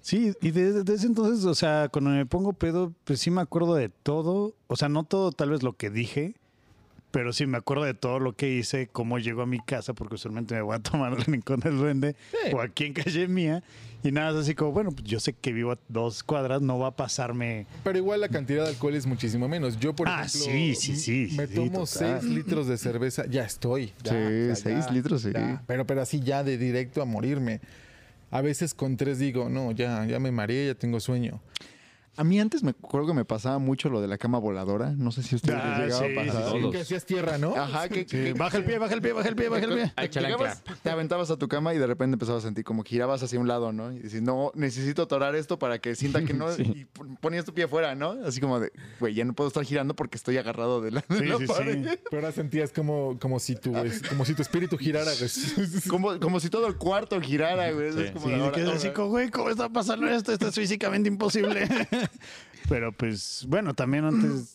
[0.00, 3.74] Sí, y desde, desde entonces, o sea, cuando me pongo pedo, pues sí me acuerdo
[3.74, 4.54] de todo.
[4.66, 6.34] O sea, no todo tal vez lo que dije,
[7.10, 10.14] pero sí me acuerdo de todo lo que hice, cómo llego a mi casa, porque
[10.14, 12.54] usualmente me voy a tomar al rincón del duende Sí.
[12.54, 13.62] o aquí en calle mía.
[14.02, 16.78] Y nada, es así como, bueno, pues yo sé que vivo a dos cuadras, no
[16.78, 17.66] va a pasarme.
[17.84, 19.78] Pero igual la cantidad de alcohol es muchísimo menos.
[19.78, 22.20] Yo, por Ah, ejemplo, sí, sí, sí, me sí, tomo total.
[22.22, 23.26] 6 litros de cerveza.
[23.26, 23.92] Ya estoy.
[24.02, 25.32] ya, Sí, seis litros, sí.
[25.34, 25.62] ya.
[25.66, 27.60] Pero, pero así ya de directo a morirme.
[28.30, 31.40] A veces con tres digo, no, ya, ya me mareé, ya tengo sueño.
[32.20, 34.90] A mí antes me acuerdo que me pasaba mucho lo de la cama voladora.
[34.90, 36.52] No sé si a ustedes Ah, les llegaba sí, a pasar.
[36.52, 36.70] sí, sí.
[36.70, 37.56] Que hacías tierra, ¿no?
[37.56, 39.92] Ajá, que, que- baja el pie, baja el pie, baja el pie, baja el pie.
[39.96, 42.90] Ah, llegabas, te aventabas a tu cama y de repente empezabas a sentir como que
[42.90, 43.90] girabas hacia un lado, ¿no?
[43.92, 46.46] Y dices, no, necesito atorar esto para que sienta que no.
[46.58, 48.10] Y pon- ponías tu pie fuera, ¿no?
[48.26, 51.18] Así como de, güey, ya no puedo estar girando porque estoy agarrado de la, de
[51.20, 51.88] Sí, la sí, pared".
[51.90, 51.98] sí.
[52.10, 55.10] Pero ahora sentías como, como, si tu, es- como si tu espíritu girara.
[55.18, 55.30] güey.
[55.88, 57.92] Como, como si todo el cuarto girara, güey.
[57.92, 58.00] Sí.
[58.02, 60.32] Es como ahora- así como, güey, ¿cómo está pasando esto?
[60.32, 61.66] Esto es físicamente imposible.
[62.68, 64.52] Pero pues, bueno, también antes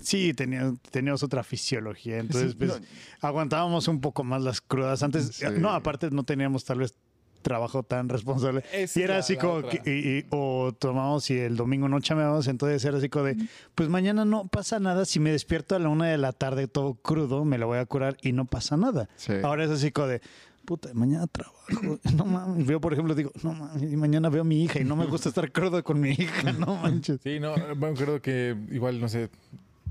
[0.00, 2.18] sí tenía, teníamos otra fisiología.
[2.18, 2.86] Entonces, Sí, pues, no.
[3.20, 5.02] aguantábamos un poco más las crudas.
[5.02, 5.44] Antes, Sí.
[5.58, 6.94] no, aparte no teníamos tal vez
[7.42, 8.62] trabajo tan responsable.
[8.94, 12.00] Y era la- así la como que, y- y- o tomamos y el domingo no
[12.00, 13.36] chameábamos, entonces era así como de,
[13.76, 16.94] pues mañana no pasa nada, si me despierto a la una de la tarde todo
[16.94, 19.08] crudo, me lo voy a curar y no pasa nada.
[19.16, 19.32] Sí.
[19.42, 20.20] Ahora es así como de,
[20.68, 24.44] puta, mañana trabajo, no mames, veo por ejemplo, digo, no mames, y mañana veo a
[24.44, 27.20] mi hija y no me gusta estar crudo con mi hija, no manches.
[27.22, 29.30] Sí, no, bueno, creo que igual, no sé,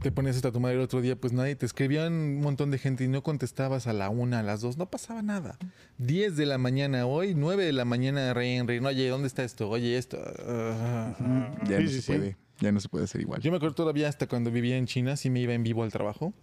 [0.04, 2.78] te ponías hasta tu madre el otro día, pues nadie te escribían un montón de
[2.78, 5.58] gente y no contestabas a la una, a las dos, no pasaba nada.
[5.98, 9.68] 10 de la mañana hoy, 9 de la mañana, rin, rin, oye, ¿dónde está esto?
[9.70, 10.20] Oye, esto.
[11.68, 12.12] Ya Sí, no sí, se sí.
[12.14, 12.38] puede.
[12.60, 13.42] Ya no se puede hacer igual.
[13.42, 15.92] Yo me acuerdo todavía hasta cuando vivía en China, sí me iba en vivo al
[15.92, 16.34] trabajo.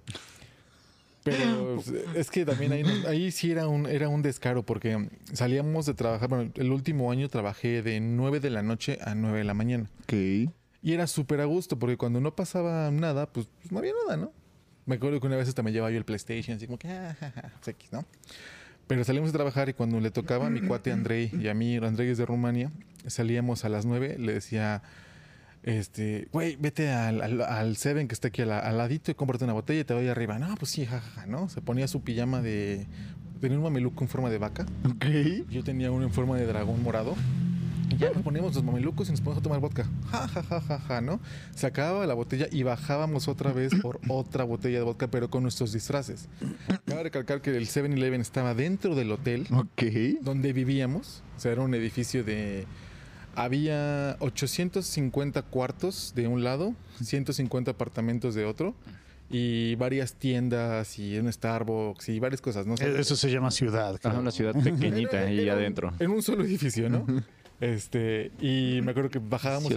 [1.25, 1.83] Pero
[2.15, 6.29] es que también ahí, ahí sí era un, era un descaro porque salíamos de trabajar,
[6.29, 9.91] bueno, el último año trabajé de 9 de la noche a 9 de la mañana.
[10.03, 10.13] Ok.
[10.13, 14.19] Y era súper a gusto porque cuando no pasaba nada, pues, pues no había nada,
[14.19, 14.33] ¿no?
[14.85, 17.17] Me acuerdo que una vez hasta me llevaba yo el PlayStation, así como que, ah,
[17.19, 18.05] ja, ja, pues X, ¿no?
[18.87, 21.79] Pero salimos de trabajar y cuando le tocaba a mi cuate Andrei y a mí,
[21.79, 22.71] Andrei es de Rumania,
[23.07, 24.83] salíamos a las 9, le decía,
[25.65, 29.45] este, güey, vete al, al, al Seven que está aquí al, al ladito y cómprate
[29.45, 30.39] una botella y te voy arriba.
[30.39, 31.49] No, pues sí, jajaja, ¿no?
[31.49, 32.87] Se ponía su pijama de...
[33.41, 34.65] Tenía un mameluco en forma de vaca.
[34.89, 35.05] Ok.
[35.51, 37.15] Yo tenía uno en forma de dragón morado.
[37.91, 39.87] Y ya nos poníamos los mamelucos y nos poníamos a tomar vodka.
[40.11, 41.21] Ja, ja, ja, ja, ja, ¿no?
[41.55, 45.43] Se acababa la botella y bajábamos otra vez por otra botella de vodka, pero con
[45.43, 46.29] nuestros disfraces.
[46.87, 49.83] Cabe recalcar que el 7-Eleven estaba dentro del hotel Ok.
[50.23, 51.23] donde vivíamos.
[51.37, 52.67] O sea, era un edificio de...
[53.37, 58.75] Había 850 cuartos de un lado, 150 apartamentos de otro
[59.31, 62.75] y varias tiendas y un Starbucks y varias cosas, ¿no?
[62.75, 63.99] E-, Eso se llama ciudad.
[64.01, 64.19] Creo.
[64.21, 65.93] una ciudad pequeñita era- ahí era un- adentro.
[65.99, 67.07] En un solo edificio, ¿no?
[67.61, 69.73] Este, y me acuerdo que bajábamos.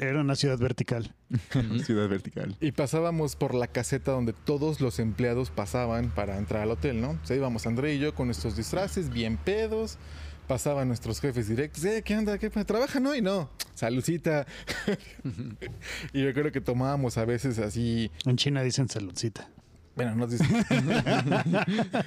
[0.00, 1.14] Era una ciudad vertical.
[1.86, 2.56] Ciudad vertical.
[2.60, 7.10] y pasábamos por la caseta donde todos los empleados pasaban para entrar al hotel, ¿no?
[7.10, 9.98] O sea, íbamos André y yo con nuestros disfraces, bien pedos.
[10.46, 11.84] Pasaban nuestros jefes directos.
[11.84, 12.36] Eh, ¿qué onda?
[12.38, 12.66] ¿Qué pasa?
[12.66, 13.22] ¿Trabajan hoy?
[13.22, 13.48] No.
[13.74, 14.46] Saludcita.
[16.12, 18.10] y yo creo que tomábamos a veces así.
[18.26, 19.48] En China dicen saludcita.
[19.94, 20.48] Bueno, nos dicen.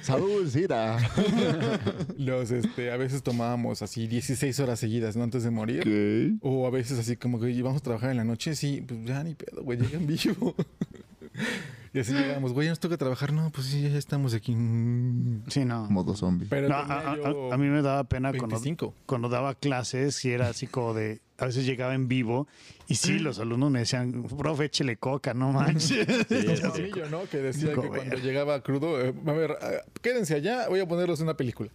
[0.02, 0.98] Salud, Cira.
[2.18, 5.22] los, este, a veces tomábamos así 16 horas seguidas, ¿no?
[5.22, 5.80] Antes de morir.
[5.80, 6.42] Ok.
[6.42, 9.04] O a veces así como que "Oye, vamos a trabajar en la noche, sí, pues
[9.04, 10.54] ya ni pedo, güey, llegan vivo.
[11.96, 14.54] Y así llegamos, güey, ya nos toca trabajar, no, pues sí, ya estamos aquí.
[14.54, 15.44] Mm.
[15.48, 15.86] Sí, no.
[15.88, 16.46] Modo zombie.
[16.50, 17.12] Pero No, a,
[17.52, 18.94] a- mí me daba pena cuando, 25.
[19.06, 22.46] cuando daba clases y era así como de, a veces llegaba en vivo
[22.88, 26.06] y sí, los alumnos me decían, profe, échele coca, no manches.
[26.28, 26.62] Sí.
[26.62, 27.24] Amillo, ¿no?
[27.30, 29.70] Que decía que cuando llegaba crudo, eh, a ver, ah,
[30.02, 31.70] quédense allá, voy a ponerlos una película.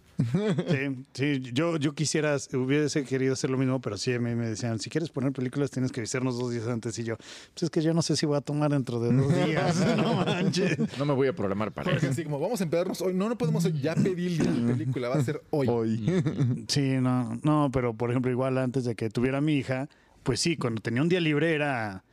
[0.70, 4.48] Sí, sí, yo, yo quisiera, hubiese querido hacer lo mismo, pero sí, a mí me
[4.48, 6.98] decían, si quieres poner películas tienes que avisarnos dos días antes.
[7.00, 9.46] Y yo, pues es que yo no sé si voy a tomar dentro de dos
[9.46, 10.78] días, no manches.
[10.98, 12.14] No me voy a programar para Porque eso.
[12.14, 13.14] así como, vamos a empedarnos hoy.
[13.14, 13.80] No, no podemos hoy.
[13.82, 15.68] Ya pedí el día de la película, va a ser hoy.
[15.68, 16.24] Hoy.
[16.68, 19.90] Sí, no, no, pero por ejemplo, igual antes de que tuviera mi hija,
[20.24, 22.04] pues sí, cuando tenía un día libre era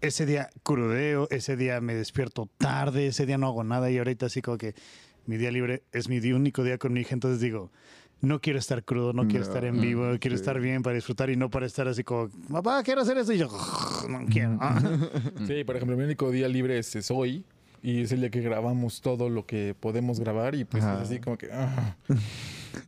[0.00, 4.26] ese día crudeo, ese día me despierto tarde, ese día no hago nada y ahorita
[4.26, 4.74] así como que
[5.28, 7.70] mi día libre es mi día- único día con mi hija, entonces digo,
[8.20, 10.40] no quiero estar crudo, no quiero No, estar en vivo, quiero sí.
[10.40, 13.38] estar bien para disfrutar y no para estar así como, papá, quiero hacer esto y
[13.38, 13.48] yo,
[14.08, 14.58] no quiero.
[15.46, 17.44] Sí, por ejemplo, mi único día libre es, es hoy.
[17.80, 20.56] Y es el día que grabamos todo lo que podemos grabar.
[20.56, 20.96] Y pues Ajá.
[20.96, 21.48] es así como que.
[21.52, 21.94] ah.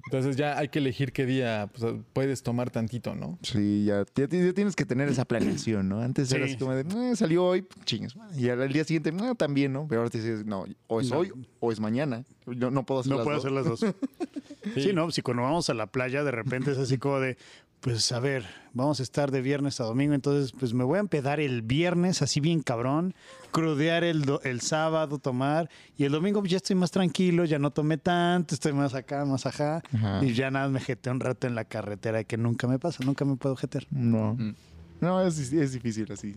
[0.06, 3.38] Entonces ya hay que elegir qué día pues, puedes tomar tantito, ¿no?
[3.42, 6.00] Sí, ya, ya ti- ya tienes que tener esa planeación, ¿no?
[6.00, 6.52] Antes era Sí.
[6.54, 8.14] así como de, "Eh, salió hoy, chingues.
[8.36, 9.86] Y al día siguiente, "Eh, también, ¿no?
[9.88, 11.18] Pero ahora te dices, no, o es No.
[11.18, 12.24] hoy o es mañana.
[12.46, 13.44] No, no puedo hacer No las puedo dos.
[13.44, 13.80] hacer las dos.
[14.90, 14.92] Sí.
[14.92, 17.36] no, si cuando vamos a la playa de repente es así como de,
[17.80, 21.00] pues a ver, vamos a estar de viernes a domingo, entonces pues me voy a
[21.00, 23.14] empedar el viernes así bien cabrón,
[23.50, 27.58] crudear el, do- el sábado, tomar, y el domingo pues, ya estoy más tranquilo, ya
[27.58, 30.24] no tomé tanto, estoy más acá, más ajá, Ajá.
[30.24, 33.24] y ya nada, me jeté un rato en la carretera que nunca me pasa, nunca
[33.24, 33.86] me puedo jetear.
[33.90, 34.34] No.
[34.34, 34.54] Mm.
[35.00, 36.36] No, es, es difícil así.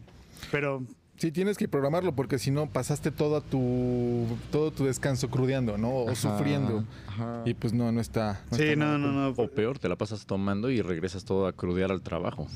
[0.52, 0.84] Pero
[1.18, 5.90] Sí, tienes que programarlo porque si no pasaste todo tu, todo tu descanso crudeando, ¿no?
[5.90, 6.84] O Ajá, sufriendo.
[7.08, 7.44] Ajá.
[7.46, 8.42] Y pues no, no está.
[8.52, 9.30] no sí, está no, no, no.
[9.30, 12.48] O peor, te la pasas tomando y regresas todo a crudear al trabajo.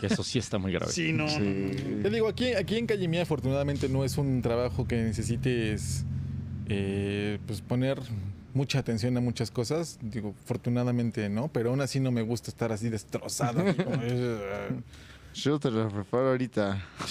[0.00, 0.92] Que eso sí está muy grave.
[0.92, 1.28] Sí, no.
[1.28, 1.70] Sí.
[2.02, 6.04] Te digo, aquí, aquí en Calle Mía, afortunadamente, no es un trabajo que necesites
[6.68, 8.00] eh, pues poner
[8.54, 9.98] mucha atención a muchas cosas.
[10.02, 13.60] Digo, afortunadamente no, pero aún así no me gusta estar así destrozado.
[13.66, 13.96] así como,
[15.34, 16.82] Yo te lo preparo ahorita.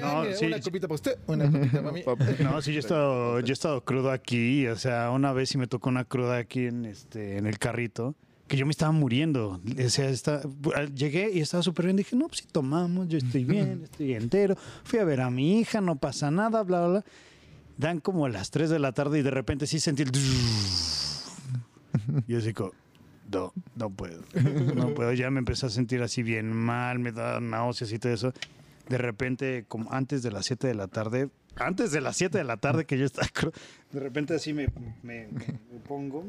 [0.00, 0.62] No, sí, una sí.
[0.62, 2.02] copita para usted, una copita para mí.
[2.42, 4.66] No, sí, yo he estado, yo he estado crudo aquí.
[4.68, 8.14] O sea, una vez sí me tocó una cruda aquí en este, en el carrito,
[8.48, 9.60] que yo me estaba muriendo.
[9.84, 10.42] O sea, está-
[10.94, 11.96] llegué y estaba súper bien.
[11.96, 14.56] Dije, no, pues si tomamos, yo estoy bien, estoy entero.
[14.84, 17.04] Fui a ver a mi hija, no pasa nada, bla, bla, bla.
[17.76, 20.10] Dan como las 3 de la tarde y de repente sí sentí el.
[22.26, 22.72] Y yo así como,
[23.30, 24.22] no, no puedo.
[24.74, 25.12] No puedo.
[25.12, 28.32] Ya me empecé a sentir así bien mal, me da náuseas y todo eso.
[28.88, 32.44] De repente, como antes de las 7 de la tarde, antes de las 7 de
[32.44, 33.28] la tarde que yo estaba,
[33.92, 34.66] de repente así me,
[35.02, 36.26] me- me- me pongo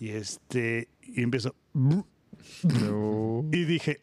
[0.00, 2.06] y este, y empiezo, No.
[3.52, 4.00] y dije,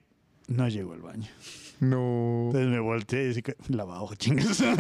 [0.48, 1.30] no llego al baño.
[1.80, 2.46] No.
[2.48, 4.62] Entonces me volteé y dije, lavado, chingas.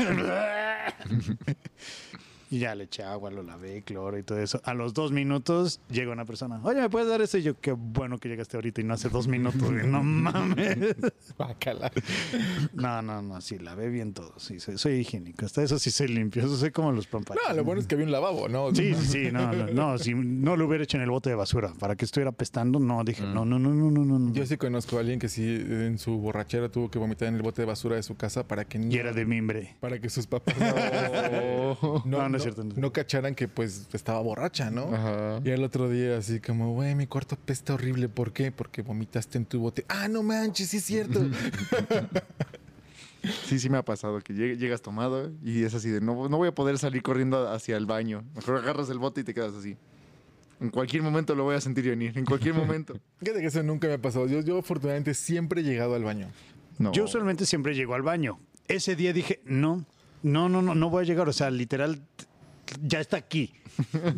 [2.54, 4.62] Y ya le eché agua, lo lavé, cloro y todo eso.
[4.64, 6.62] A los dos minutos llega una persona.
[6.64, 7.40] Oye, ¿me puedes dar eso?
[7.40, 9.72] Y yo, qué bueno que llegaste ahorita y no hace dos minutos.
[9.72, 10.78] No mames.
[11.36, 11.92] Guácala.
[12.74, 13.42] No, no, no.
[13.42, 14.36] Sí, lavé bien todo.
[14.38, 15.48] Sí, soy, soy higiénico.
[15.48, 16.44] Hasta eso sí soy limpio.
[16.46, 17.42] Eso soy como los pampachos.
[17.50, 18.70] No, lo bueno es que había un lavabo, ¿no?
[18.76, 19.32] Sí, sí, sí.
[19.32, 19.98] No, no, no.
[19.98, 23.04] Si no lo hubiera hecho en el bote de basura para que estuviera pestando, no.
[23.04, 24.20] Dije, no, no, no, no, no, no.
[24.20, 24.32] no.
[24.32, 27.42] Yo sí conozco a alguien que sí en su borrachera tuvo que vomitar en el
[27.42, 29.76] bote de basura de su casa para que Y era de mimbre.
[29.80, 34.70] para que sus papás no, No, no cierto, no no cacharan que pues estaba borracha,
[34.72, 34.94] ¿no?
[34.94, 35.40] Ajá.
[35.44, 38.10] Y el otro día así como, güey, mi cuarto pesta horrible.
[38.10, 38.52] ¿Por qué?
[38.52, 39.86] Porque vomitaste en tu bote.
[39.90, 41.20] Ah, no manches, sí es cierto.
[43.46, 46.36] Sí, sí me ha pasado que lleg- llegas tomado y es así de no, no
[46.38, 48.26] voy a poder salir corriendo hacia el baño.
[48.36, 49.78] Mejor agarras el bote y te quedas así.
[50.60, 52.96] En cualquier momento lo voy a sentir venir, en cualquier momento.
[53.20, 54.28] Fíjate que eso nunca me ha pasado.
[54.28, 56.28] Yo, yo afortunadamente siempre he llegado al baño.
[56.80, 56.92] No.
[56.92, 58.40] Yo usualmente siempre llego al baño.
[58.68, 59.86] Ese día dije, no,
[60.22, 61.30] no, no, no, no voy a llegar.
[61.30, 62.02] O sea, literal,
[62.82, 63.54] ya está aquí.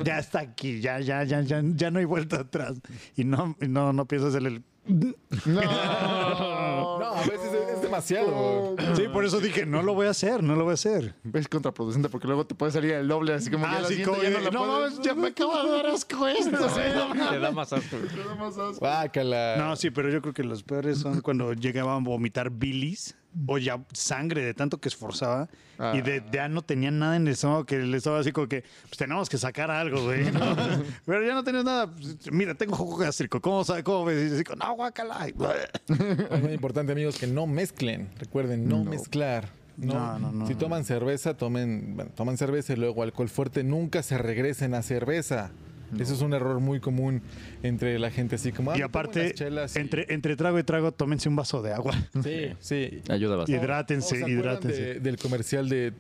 [0.04, 0.82] Ya está aquí.
[0.82, 2.80] Ya, ya, ya, ya, ya no hay vuelta atrás.
[3.16, 4.64] Y no, no, no pienso hacerle el...
[5.46, 8.76] No, a veces es, es demasiado.
[8.96, 11.16] Sí, por eso dije, no lo voy a hacer, no lo voy a hacer.
[11.34, 14.22] Es contraproducente porque luego te puede salir el doble, así como ya Ah, sí, como
[14.22, 16.52] ya no la no mames, ya me acabo de dar asco esto.
[16.52, 17.98] Te da más asco.
[17.98, 18.80] Te da más asco.
[18.80, 19.56] Guácala.
[19.58, 23.16] No, sí, pero yo creo que los peores son cuando llegaban a vomitar bilis
[23.48, 25.50] o ya sangre de tanto que esforzaba
[25.94, 28.64] y de, ya no tenía nada en el estómago que le estaba así como que
[28.84, 30.32] pues tenemos que sacar algo, güey.
[30.32, 30.40] ¿no?
[31.06, 31.94] pero ya no tenías nada.
[31.94, 33.42] Pues, Mira, tengo jugo gástrico.
[33.42, 34.32] ¿Cómo, sabe- cómo ves?
[34.32, 35.28] Y así como, no, guacala.
[35.28, 38.10] Es muy importante, amigos, que no mezclen.
[38.18, 39.50] Recuerden, no, mezclar.
[39.78, 43.62] No, No, no, no, si toman cerveza, tomen, bueno, toman cerveza y luego alcohol fuerte,
[43.66, 45.52] nunca se regresen a cerveza.
[46.00, 47.22] Eso es un error muy común
[47.64, 48.72] entre la gente, así como.
[48.72, 51.74] ah, Y aparte, unas chelas y- entre, entre trago y trago, tómense un vaso de
[51.74, 51.94] agua.
[52.24, 53.02] Sí, sí.
[53.10, 53.62] Ayuda bastante.
[53.64, 54.82] Hidrátense, ¿O se acuerdan hidrátense.
[54.82, 55.94] de- del comercial de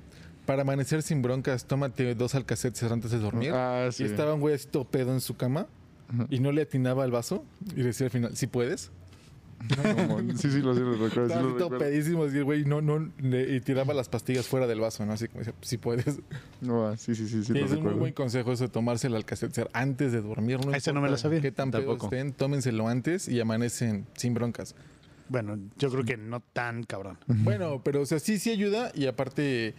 [0.45, 3.51] para amanecer sin broncas, tómate dos alcacetes antes de dormir.
[3.53, 4.03] Ah, sí.
[4.03, 5.65] Y estaba un güey así todo pedo en su cama
[6.29, 7.43] y no le atinaba al vaso
[7.75, 8.91] y decía al final, ¿sí puedes?
[10.37, 11.13] Sí, sí, lo, sí, lo recuerdo.
[11.13, 11.77] sí Estaba lo recuerdo.
[11.79, 15.13] pedísimo güey no, no, le- y tiraba las pastillas fuera del vaso, ¿no?
[15.13, 16.19] Así como decía, ¿sí puedes?
[16.61, 18.69] No, ah, sí, sí, sí, sí, Sí, lo es un muy buen consejo eso de
[18.69, 20.63] tomarse el alcaceter antes de dormir.
[20.65, 21.41] No Ese no me lo sabía.
[21.41, 22.05] Qué tan Tampoco.
[22.05, 24.75] estén, tómenselo antes y amanecen sin broncas.
[25.29, 27.17] Bueno, yo creo que no tan cabrón.
[27.27, 29.73] Bueno, pero o sea, sí, sí ayuda y aparte,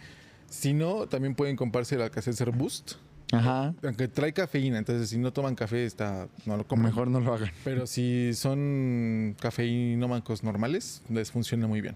[0.49, 2.93] si no, también pueden comprarse el Alka-Seltzer Boost.
[3.31, 3.73] Ajá.
[3.83, 6.89] Aunque trae cafeína, entonces si no toman café, está, no lo compren.
[6.89, 7.51] Mejor no lo hagan.
[7.63, 11.95] Pero si son cafeinómancos normales, les funciona muy bien.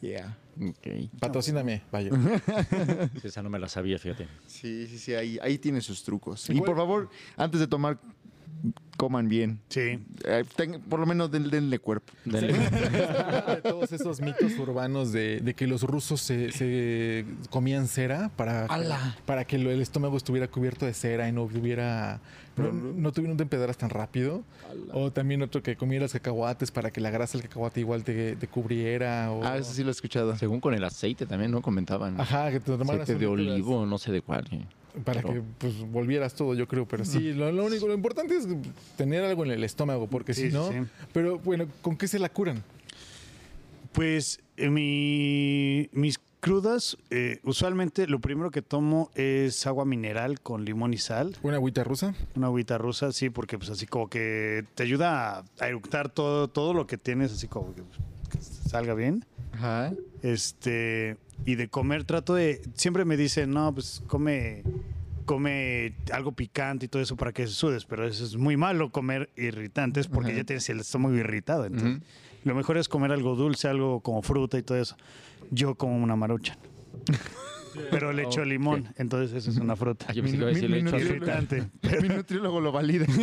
[0.00, 0.38] Yeah.
[0.60, 1.10] Ok.
[1.18, 2.10] Patrocíname, vaya.
[3.22, 4.28] Esa no me la sabía, fíjate.
[4.46, 6.48] Sí, sí, sí, ahí, ahí tiene sus trucos.
[6.50, 7.98] ¿Y por favor, antes de tomar,
[8.96, 9.60] coman bien.
[9.70, 9.98] Sí.
[10.24, 12.12] Eh, ten- por lo menos den- denle cuerpo.
[12.26, 12.52] Denle.
[13.56, 18.66] de todos esos mitos urbanos de, de que los rusos se, se comían cera para,
[19.24, 22.20] para que el estómago estuviera cubierto de cera y no hubiera
[22.56, 23.46] no, no tuvieran de
[23.78, 24.42] tan rápido.
[24.92, 28.46] O también otro que comieras cacahuates para que la grasa del cacahuate igual te, te
[28.48, 29.32] cubriera.
[29.32, 30.36] O, Ah, eso sí lo he escuchado.
[30.36, 31.62] Según con el aceite también, ¿no?
[31.62, 32.20] Comentaban.
[32.20, 34.46] Ajá, que te tomaras aceite de olivo, no sé de cuál.
[34.52, 34.62] eh.
[35.04, 36.86] Para Pero- que pues volvieras todo, yo creo.
[36.86, 38.46] Pero sí, lo, lo único, lo importante es
[38.96, 40.68] tener algo en el estómago, porque Sí, si no.
[40.70, 40.78] sí.
[41.12, 42.62] Pero bueno, ¿con qué se la curan?
[43.92, 50.64] Pues eh, mi- mis crudas, eh, usualmente lo primero que tomo es agua mineral con
[50.64, 51.36] limón y sal.
[51.42, 52.14] ¿Una agüita rusa?
[52.36, 56.48] Una agüita rusa, sí, porque pues así como que te ayuda a, a eructar todo,
[56.48, 57.82] todo lo que tienes, así como que,
[58.30, 59.24] que salga bien.
[59.52, 59.92] Ajá.
[60.22, 64.62] Este, y de comer trato de, siempre me dicen, no, pues come,
[65.24, 69.30] come algo picante y todo eso para que sudes, pero eso es muy malo comer
[69.36, 70.38] irritantes porque Ajá.
[70.38, 71.64] ya tienes el estómago irritado.
[71.64, 72.02] Entonces,
[72.44, 74.96] lo mejor es comer algo dulce, algo como fruta y todo eso.
[75.50, 76.56] Yo como una maruchan.
[77.90, 80.12] Pero le echo limón, entonces eso es una fruta.
[80.12, 80.98] Yo pensé que iba a Mi- decir mi- mi-.
[81.00, 81.68] Irritante.
[82.02, 83.06] Mi nutriólogo lo valida.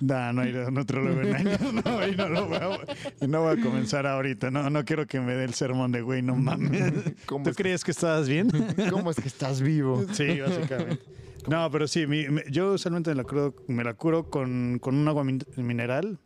[0.00, 1.60] No, no hay nutrólogo en años.
[1.84, 2.78] No, y no, lo voy a,
[3.22, 4.50] y no voy a comenzar ahorita.
[4.50, 6.90] No, no quiero que me dé el sermón de güey, no mames.
[7.26, 8.50] ¿Cómo ¿Tú es que- creías que estabas bien?
[8.90, 10.06] ¿Cómo es que estás vivo?
[10.14, 11.00] Sí, básicamente.
[11.48, 15.08] No, pero sí, mi- yo usualmente me la curo, me la curo con, con un
[15.08, 16.18] agua min- mineral.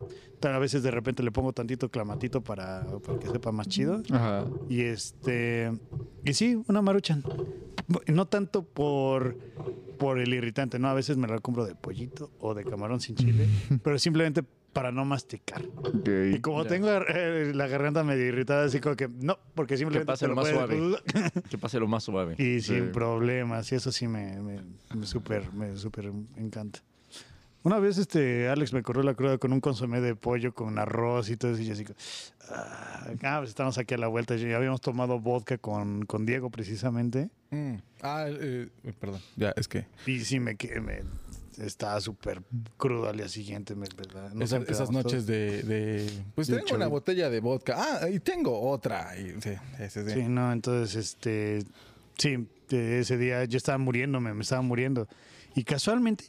[0.42, 4.02] A veces de repente le pongo tantito clamatito para, para que sepa más chido.
[4.10, 4.44] Ajá.
[4.68, 5.72] Y este.
[6.24, 7.22] Y sí, una maruchan.
[8.08, 9.36] No tanto por,
[9.98, 10.88] por el irritante, ¿no?
[10.88, 13.46] A veces me la compro de pollito o de camarón sin chile,
[13.82, 14.42] pero simplemente
[14.74, 15.62] para no masticar.
[16.30, 20.26] Y como tengo eh, la garganta medio irritada, así como que no, porque simplemente pase
[20.26, 21.02] te lo más puedes-
[21.48, 22.34] Que pase lo más suave.
[22.36, 24.60] Y sin problemas, y eso sí me, me,
[24.94, 26.80] me súper me súper encanta.
[27.62, 31.30] Una vez este Alex me corrió la cruda con un consomé de pollo con arroz
[31.30, 31.62] y todo eso.
[31.62, 31.86] Y yo así,
[32.50, 34.36] ah, ah, pues estamos aquí a la vuelta.
[34.36, 37.30] Ya habíamos tomado vodka con, con Diego precisamente.
[37.50, 37.76] Mm.
[38.02, 38.68] Ah, eh,
[39.00, 39.20] perdón.
[39.36, 41.00] Ya, es que Y sí, me, que- me
[41.58, 42.42] estaba súper
[42.76, 43.74] crudo al día siguiente.
[43.74, 44.32] me- ¿verdad?
[44.32, 47.74] Nos esas, noches de, de- Pues De tengo una botella de vodka.
[47.78, 49.18] Ah, y tengo otra.
[49.18, 50.14] Y, sí, ese, sí.
[50.22, 51.64] Sí, no, entonces, este,
[52.18, 55.06] sí, de ese día yo estaba muriéndome, me estaba muriendo.
[55.54, 56.24] Y casualmente,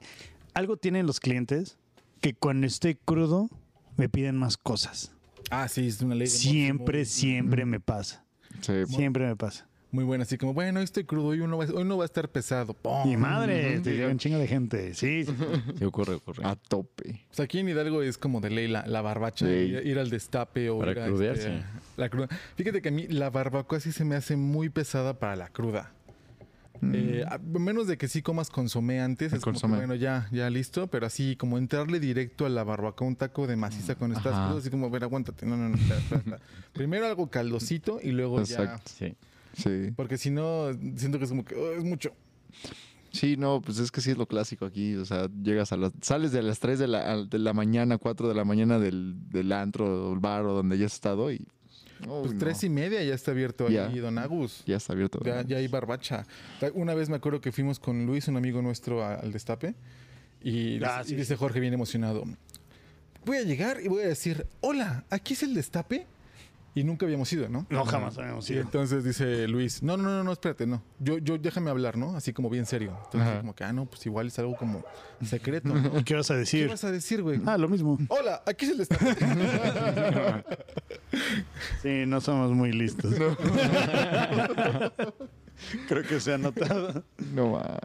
[0.53, 1.78] algo tienen los clientes
[2.21, 3.49] que cuando estoy crudo
[3.97, 5.11] me piden más cosas.
[5.51, 6.28] Ah, sí, es una ley.
[6.28, 8.23] de Siempre, muy- siempre me pasa.
[8.61, 8.73] Sí.
[8.88, 9.67] Siempre me pasa.
[9.95, 12.05] Muy buena, así como, bueno, hoy estoy crudo, hoy no va, hoy no va a
[12.05, 12.73] estar pesado.
[12.73, 13.07] ¡Pum!
[13.07, 14.93] Mi madre, te llega un chingo de gente.
[14.93, 15.33] Sí, sí.
[15.79, 16.43] Sí, ocurre, ocurre.
[16.45, 17.21] A tope.
[17.27, 19.51] Pues aquí en Hidalgo es como de ley la, la barbacha, Sí.
[19.53, 21.55] ir, ir al destape o Para ir a, crudearse.
[21.55, 21.65] este,
[21.95, 22.27] la cruda.
[22.57, 25.93] Fíjate que a mí la barbacoa sí se me hace muy pesada para la cruda.
[26.93, 29.77] Eh, a menos de que sí comas consomé antes, El es como que, consomé.
[29.77, 33.55] bueno, ya, ya listo, pero así como entrarle directo a la barbacoa, un taco de
[33.55, 34.45] maciza estás Ajá.
[34.47, 36.39] crudo, así como, a ver, aguántate, no, no, no, espera, espera, espera.
[36.73, 38.77] Primero algo caldosito y luego ya.
[38.83, 39.15] Sí.
[39.56, 39.91] Sí.
[39.95, 42.12] porque si no, siento que es como que oh, es mucho.
[43.12, 44.95] Sí, no, pues es que sí es lo clásico aquí.
[44.95, 45.93] O sea, llegas a las.
[46.01, 49.51] Sales de las 3 de la, de la mañana, 4 de la mañana del, del
[49.53, 51.36] antro, el bar o donde ya has estado y.
[52.01, 53.88] Uy, Pues no, tres y media ya está abierto Ya.
[53.88, 54.64] ahí, Don Agus.
[54.66, 55.20] Ya está abierto.
[55.24, 56.26] Ya, ya hay barbacha.
[56.74, 59.76] Una vez me acuerdo que fuimos con Luis, un amigo nuestro, al destape.
[60.43, 62.26] Y, Ah, dice- sí, y dice Jorge bien emocionado.
[63.26, 66.06] Voy a llegar y voy a decir, hola, ¿aquí es el destape?
[66.78, 67.65] Y nunca habíamos ido, ¿no?
[67.69, 68.61] No, jamás habíamos Y ido.
[68.63, 70.84] entonces dice Luis, no, no, no, no, espérate, no.
[70.99, 72.17] Yo, yo déjame hablar, ¿no?
[72.17, 72.91] Así como bien serio.
[73.05, 73.38] Entonces, Ajá.
[73.39, 74.84] como que, ah, no, pues igual es algo como
[75.23, 76.03] secreto, ¿no?
[76.03, 76.67] ¿Qué vas a ¿Qué decir?
[76.67, 77.39] vas a decir, güey?
[77.45, 77.97] Ah, lo mismo.
[78.09, 79.15] Hola, aquí es el destape.
[81.82, 83.13] Sí, no somos muy listos.
[85.88, 87.03] Creo que se ha notado.
[87.34, 87.78] No, ma.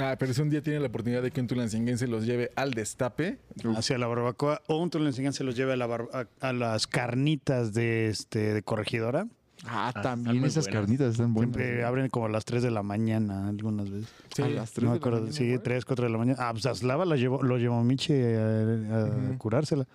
[0.00, 2.72] Ah, pero si un día tiene la oportunidad de que un tulancinguense los lleve al
[2.74, 3.38] destape,
[3.76, 4.62] Hacia la barbacoa.
[4.68, 8.54] O un tulensingan se los lleva a, la bar- a, a las carnitas de, este,
[8.54, 9.26] de corregidora.
[9.66, 10.80] Ah, están también esas buenas.
[10.82, 11.56] carnitas están buenas.
[11.56, 14.08] Siempre abren como a las 3 de la mañana algunas veces.
[14.34, 15.18] sí, A las 3 No me de la acuerdo.
[15.20, 15.62] mañana, Sí, güey.
[15.62, 16.38] 3, 4 de la mañana.
[16.40, 19.86] Ah, pues a Slava la llevó, lo llevó Michi a, a curársela.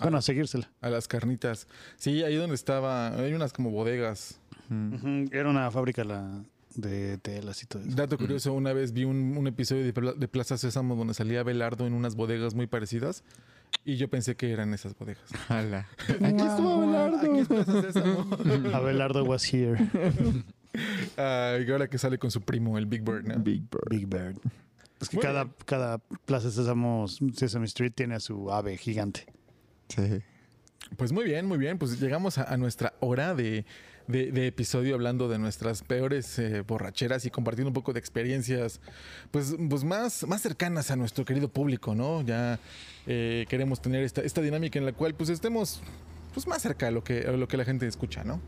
[0.00, 0.70] Bueno, a seguírsela.
[0.80, 1.66] a las carnitas.
[1.96, 4.40] Sí, ahí donde estaba, hay unas como bodegas.
[5.32, 6.42] Era una fábrica la,
[6.80, 7.94] de telas y todo eso.
[7.96, 11.42] Dato curioso, una vez vi un, un episodio de, Pla- de Plaza Sésamo donde salía
[11.42, 13.24] Belardo en unas bodegas muy parecidas
[13.84, 15.24] y yo pensé que eran esas bodegas.
[15.48, 15.88] Jala.
[16.08, 17.18] Aquí estuvo Abelardo.
[17.18, 18.28] Aquí es Plaza Sésamo.
[18.74, 19.76] Abelardo was here.
[21.16, 23.36] Ah, y ahora que sale con su primo, el Big Bird, ¿no?
[23.40, 23.88] Big Bird.
[23.90, 24.36] Big Bird.
[25.00, 29.26] Es que cada, cada Plaza Sésamo, Sesame Street tiene a su ave gigante.
[29.88, 30.20] Sí.
[30.96, 31.78] Pues muy bien, muy bien.
[31.78, 33.64] Pues llegamos a, a nuestra hora de,
[34.08, 38.80] de- episodio hablando de nuestras peores eh, borracheras y compartiendo un poco de experiencias
[39.30, 42.22] pues, pues más, más cercanas a nuestro querido público, ¿no?
[42.22, 42.58] Ya
[43.06, 45.80] eh, queremos tener esta, esta dinámica en la cual pues estemos
[46.34, 48.40] pues más cerca de lo que, a lo que la gente escucha, ¿no?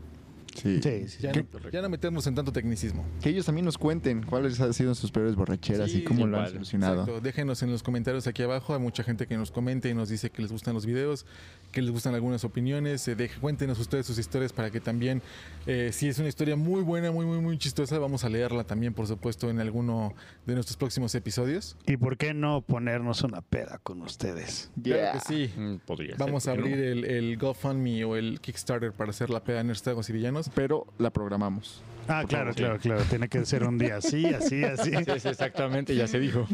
[0.55, 0.79] Sí.
[0.81, 1.17] Sí, sí.
[1.21, 3.05] Ya, no, ya no metemos en tanto tecnicismo.
[3.21, 6.39] Que ellos también nos cuenten cuáles han sido sus peores borracheras Sí, y cómo lo
[6.39, 7.01] han solucionado.
[7.01, 7.21] Exacto.
[7.21, 8.73] Déjenos en los comentarios aquí abajo.
[8.73, 11.25] Hay mucha gente que nos comenta y nos dice que les gustan los videos,
[11.71, 13.07] que les gustan algunas opiniones.
[13.07, 15.21] Eh, deje- cuéntenos ustedes sus historias para que también,
[15.67, 18.93] eh, si es una historia muy buena, muy, muy, muy chistosa, vamos a leerla también,
[18.93, 20.13] por supuesto, en alguno
[20.45, 21.77] de nuestros próximos episodios.
[21.87, 24.71] ¿Y por qué no ponernos una peda con ustedes?
[24.81, 25.11] Yeah.
[25.11, 25.53] Claro que sí.
[25.59, 29.09] Mm, Podría Vamos a ser, ¿por qué abrir el, el GoFundMe o el Kickstarter para
[29.11, 30.40] hacer la peda Nerds Tragos y Villanos.
[30.49, 31.83] Pero la programamos.
[32.07, 33.03] Ah, claro, claro, claro.
[33.09, 34.91] Tiene que ser un día así, así, así.
[34.91, 34.99] no?
[34.99, 36.47] Sí, sí, exactamente, ya se dijo.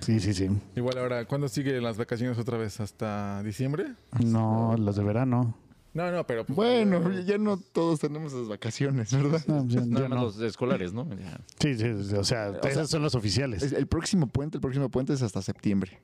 [0.00, 0.48] Sí, sí, sí.
[0.76, 2.78] Igual ahora, ¿cuándo sigue las vacaciones otra vez?
[2.80, 3.94] ¿Hasta diciembre?
[4.24, 5.56] No, los de verano.
[5.94, 6.46] No, no, pero...
[6.46, 9.42] pues, Bueno, ya no todos tenemos esas vacaciones, ¿verdad?
[9.48, 10.24] No, yo- yo Nada más no.
[10.26, 11.08] los escolares, ¿no?
[11.16, 11.40] Ya.
[11.58, 13.62] Sí, sí, sí, o sea, sea, esos son los oficiales.
[13.64, 15.98] Es- El próximo puente, el próximo puente es hasta septiembre.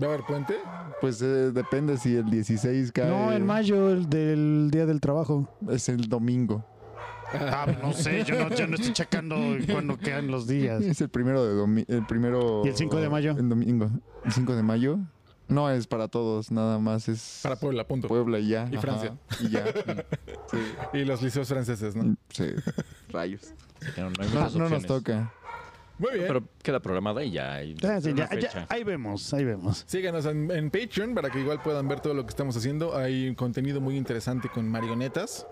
[0.00, 0.54] ¿Va a haber puente?
[1.00, 3.08] Pues eh, depende si el 16 cae.
[3.08, 5.48] No, en mayo, el del Día del Trabajo.
[5.70, 6.64] Es el domingo.
[7.32, 9.36] Ah, no sé, yo no, yo no estoy checando
[9.70, 10.80] cuándo quedan los días.
[10.82, 12.62] Es el primero de domi- el primero.
[12.64, 13.32] ¿Y el 5 de mayo?
[13.32, 13.90] El domingo.
[14.24, 14.98] El 5 de mayo.
[15.48, 18.06] No es para todos, nada más es Para Puebla, punto.
[18.06, 18.68] Puebla y ya.
[18.70, 19.16] Y Ajá, Francia.
[19.40, 19.64] Y ya.
[20.50, 20.58] sí.
[20.92, 22.16] Y los liceos franceses, ¿no?
[22.28, 22.44] sí.
[23.08, 23.54] Rayos.
[23.80, 25.32] Sí, que no, nos toca.
[25.98, 26.26] Muy bien.
[26.28, 28.66] Pero queda programada y ya hay Ah, sí, una ya, ya, fecha.
[28.68, 29.84] ahí vemos, ahí vemos.
[29.86, 32.96] Síganos en, en Patreon para que igual puedan ver todo lo que estamos haciendo.
[32.96, 35.46] Hay un contenido muy interesante con marionetas.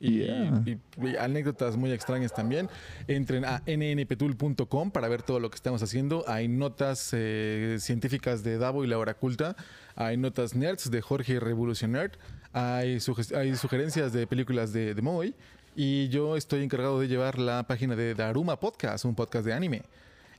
[0.00, 0.62] Y, Yeah.
[0.66, 2.68] y- y anécdotas muy extrañas también.
[3.06, 6.24] Entren a nnpetul.com para ver todo lo que estamos haciendo.
[6.28, 9.56] Hay notas eh, científicas de Davo y la hora culta.
[9.96, 12.12] Hay notas nerds de Jorge Revolucionar.
[12.52, 15.34] Hay, suge- hay sugerencias de películas de, de Moy.
[15.76, 19.82] Y yo estoy encargado de llevar la página de Daruma Podcast, un podcast de anime.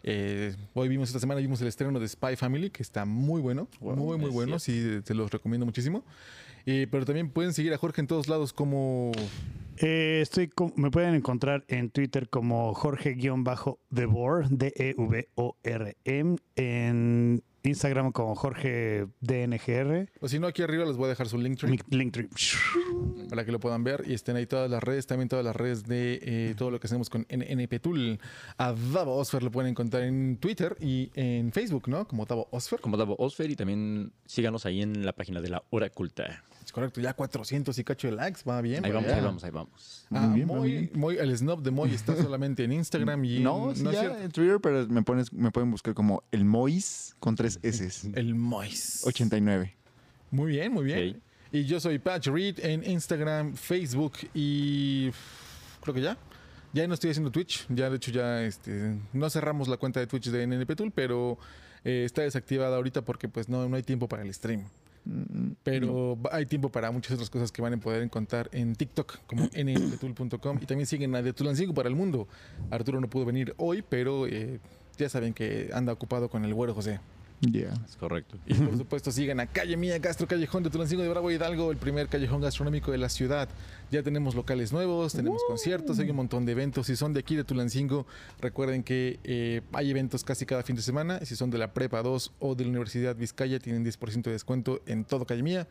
[0.03, 3.67] Eh, hoy vimos esta semana vimos el estreno de Spy Family, que está muy bueno,
[3.81, 4.59] Wow, muy, muy bueno.
[4.59, 6.03] Sí, te los recomiendo muchísimo.
[6.67, 9.11] Eh, pero también pueden seguir a Jorge en todos lados como
[9.77, 19.07] Eh, estoy con- me pueden encontrar en Twitter como Jorge-Devor, D-E-V-O-R-M, en Instagram como Jorge
[19.21, 21.59] DNGR, O si no, aquí arriba les voy a dejar su link
[23.29, 25.83] para que lo puedan ver y estén ahí todas las redes, también todas las redes
[25.83, 28.19] de eh, todo lo que hacemos con NNP Tool.
[28.57, 32.07] A Davo Osfer lo pueden encontrar en Twitter y en Facebook, ¿no?
[32.07, 32.79] Como Davo Osfer.
[32.79, 36.43] Como Davo Osfer y también síganos ahí en la página de la Hora Culta.
[36.65, 38.83] Es correcto, ya 400 y cacho de likes, va bien.
[38.83, 40.05] Ahí va vamos, ahí vamos, ahí vamos.
[40.09, 40.91] Ah, Muy bien, muy Moy- bien.
[40.95, 43.95] Moy- el snob de Moy está solamente en Instagram y No, en, sí, ¿no es
[43.95, 44.21] ya cierto?
[44.23, 48.11] en Twitter, pero me, pones, me pueden buscar como el Mois con tres S.
[48.15, 49.03] el Mois.
[49.05, 49.75] 89.
[50.31, 51.21] Muy bien, muy bien.
[51.51, 55.11] Y yo soy Patch Reed en Instagram, Facebook y
[55.81, 56.17] creo que ya.
[56.73, 57.65] Ya no estoy haciendo Twitch.
[57.69, 61.37] Ya de hecho ya este, no cerramos la cuenta de Twitch de NNP Tool, pero
[61.85, 64.63] eh, está desactivada ahorita porque pues no, no hay tiempo para el stream.
[65.63, 69.43] Pero hay tiempo para muchas otras cosas que van a poder encontrar en TikTok como
[69.55, 72.27] nnptool.com y también siguen a de Tulancingo para el mundo.
[72.71, 74.59] Arturo no pudo venir hoy, pero eh,
[74.97, 76.99] ya saben que anda ocupado con el güero José.
[77.51, 77.73] Yeah.
[77.87, 78.37] Es correcto.
[78.45, 81.77] Y por supuesto sigan a Calle Mía Gastro Callejón de Tulancingo de Bravo Hidalgo, el
[81.77, 83.49] primer callejón gastronómico de la ciudad.
[83.91, 86.87] Ya tenemos locales nuevos, tenemos conciertos, hay un montón de eventos.
[86.87, 88.05] Si son de aquí de Tulancingo,
[88.41, 91.19] recuerden que eh, hay eventos casi cada fin de semana.
[91.25, 94.81] Si son de la Prepa 2 o de la Universidad Vizcaya, tienen 10% de descuento
[94.85, 95.67] en todo Calle Mía.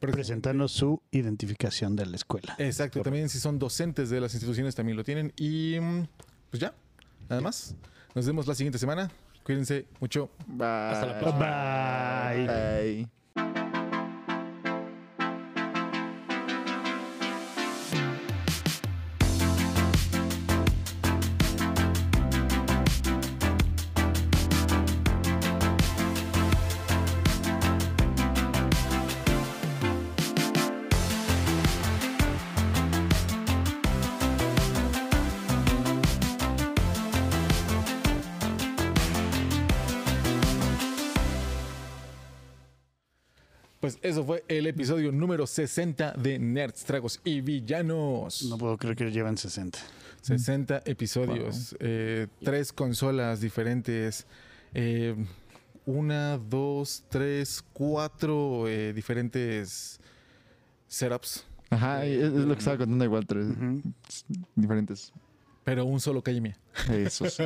[0.00, 2.54] Pero- presentando su identificación de la escuela.
[2.58, 5.32] Exacto, también si son docentes de las instituciones también lo tienen.
[5.36, 6.06] Y mm,
[6.50, 6.72] pues ya,
[7.28, 7.74] nada más.
[8.14, 9.10] Nos vemos la siguiente semana.
[9.48, 10.28] Cuídense mucho.
[10.46, 10.66] Bye.
[10.66, 12.32] Hasta la próxima.
[12.34, 13.08] Bye.
[13.34, 13.87] Bye.
[43.88, 48.42] Pues eso fue el episodio número 60 de Nerds, Tragos y Villanos.
[48.42, 49.78] No puedo creer que llevan 60.
[50.20, 54.26] 60 episodios, eh, tres consolas diferentes,
[54.74, 55.16] eh,
[55.86, 59.98] una, dos, tres, cuatro eh, diferentes
[60.86, 63.46] setups, Ajá, es, lo que estaba contando igual, tres
[64.54, 65.14] diferentes.
[65.68, 66.58] Pero un solo calle mía.
[66.90, 67.42] Eso sí.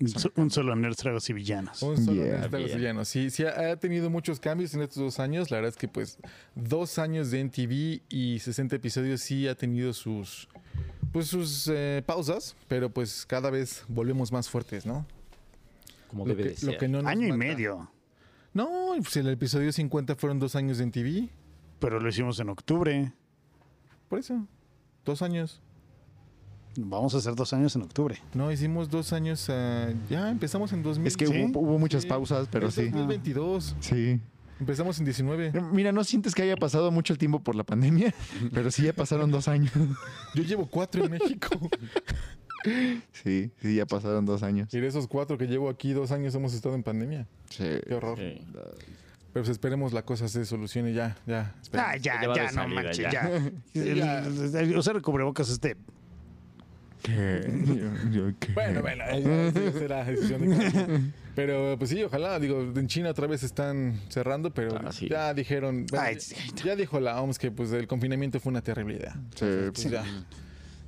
[0.00, 1.82] Un so- Un solo nerds, tragos y villanos.
[1.82, 2.38] Un solo Yeah.
[2.38, 2.78] Nerds, Tragos y Bien.
[2.78, 3.08] Villanos.
[3.08, 5.50] Sí, sí, ha, tenido muchos cambios en estos dos años.
[5.50, 6.18] La verdad es que pues
[6.54, 10.48] dos años de NTV y 60 episodios sí ha tenido sus
[11.12, 15.06] pues sus eh, pausas, pero pues cada vez volvemos más fuertes, ¿no?
[16.08, 16.72] Como Lo debe que, de ser.
[16.72, 17.90] lo que no Año y mata- medio.
[18.54, 21.28] No, pues el episodio 50 fueron dos años de NTV.
[21.80, 23.12] Pero lo hicimos en octubre.
[24.08, 24.46] Por eso.
[25.04, 25.60] Dos años.
[26.80, 28.16] Vamos a hacer dos años en octubre.
[28.34, 29.46] No, hicimos dos años.
[29.50, 31.06] ah, ya empezamos en 2000.
[31.08, 31.32] Es que Sí.
[31.50, 32.08] hubo, hubo muchas Sí.
[32.08, 32.84] pausas, pero Es sí.
[32.84, 33.74] 2022.
[33.80, 34.20] Sí.
[34.60, 35.52] Empezamos en 19.
[35.72, 38.14] Mira, no sientes que haya pasado mucho el tiempo por la pandemia,
[38.52, 39.72] pero sí ya pasaron dos años.
[40.34, 41.48] Yo llevo cuatro en México.
[43.12, 44.72] Sí, sí, ya pasaron dos años.
[44.74, 47.26] y de esos cuatro que llevo aquí, dos años hemos estado en pandemia.
[47.50, 47.64] Sí.
[47.86, 48.18] Qué horror.
[48.18, 48.42] Sí.
[49.32, 51.16] Pero pues esperemos la cosa se solucione ya.
[51.26, 51.54] Ya.
[51.74, 53.10] Ah, ya, Ya no manches, ya.
[53.12, 53.50] ya.
[53.72, 55.76] Sí, El- el- Usar el cubrebocas este.
[57.02, 57.46] ¿Qué?
[57.66, 58.52] Yo- yo qué.
[58.52, 61.00] Bueno, bueno, eso será decisión de.
[61.34, 65.08] Pero pues sí, ojalá, digo, en China otra vez están cerrando, pero Ah, sí.
[65.08, 68.60] ya dijeron, bueno, Ay, ya, ya dijo la OMS que pues el confinamiento fue una
[68.62, 69.14] terrible idea.
[69.36, 70.04] Sí, Pues, ya.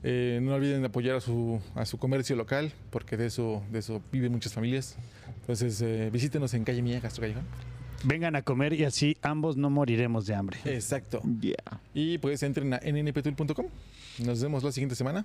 [0.02, 4.02] Eh, no olviden apoyar a su, a su comercio local, porque de eso, de eso
[4.10, 4.96] viven muchas familias.
[5.42, 7.44] Entonces, eh, visítenos en Calle Mía, Castro Callejón.
[8.02, 10.58] Vengan a comer y así ambos no moriremos de hambre.
[10.64, 11.20] Exacto.
[11.40, 11.54] Yeah.
[11.92, 13.66] Y pues entren a nnptool.com.
[14.24, 15.24] Nos vemos la siguiente semana.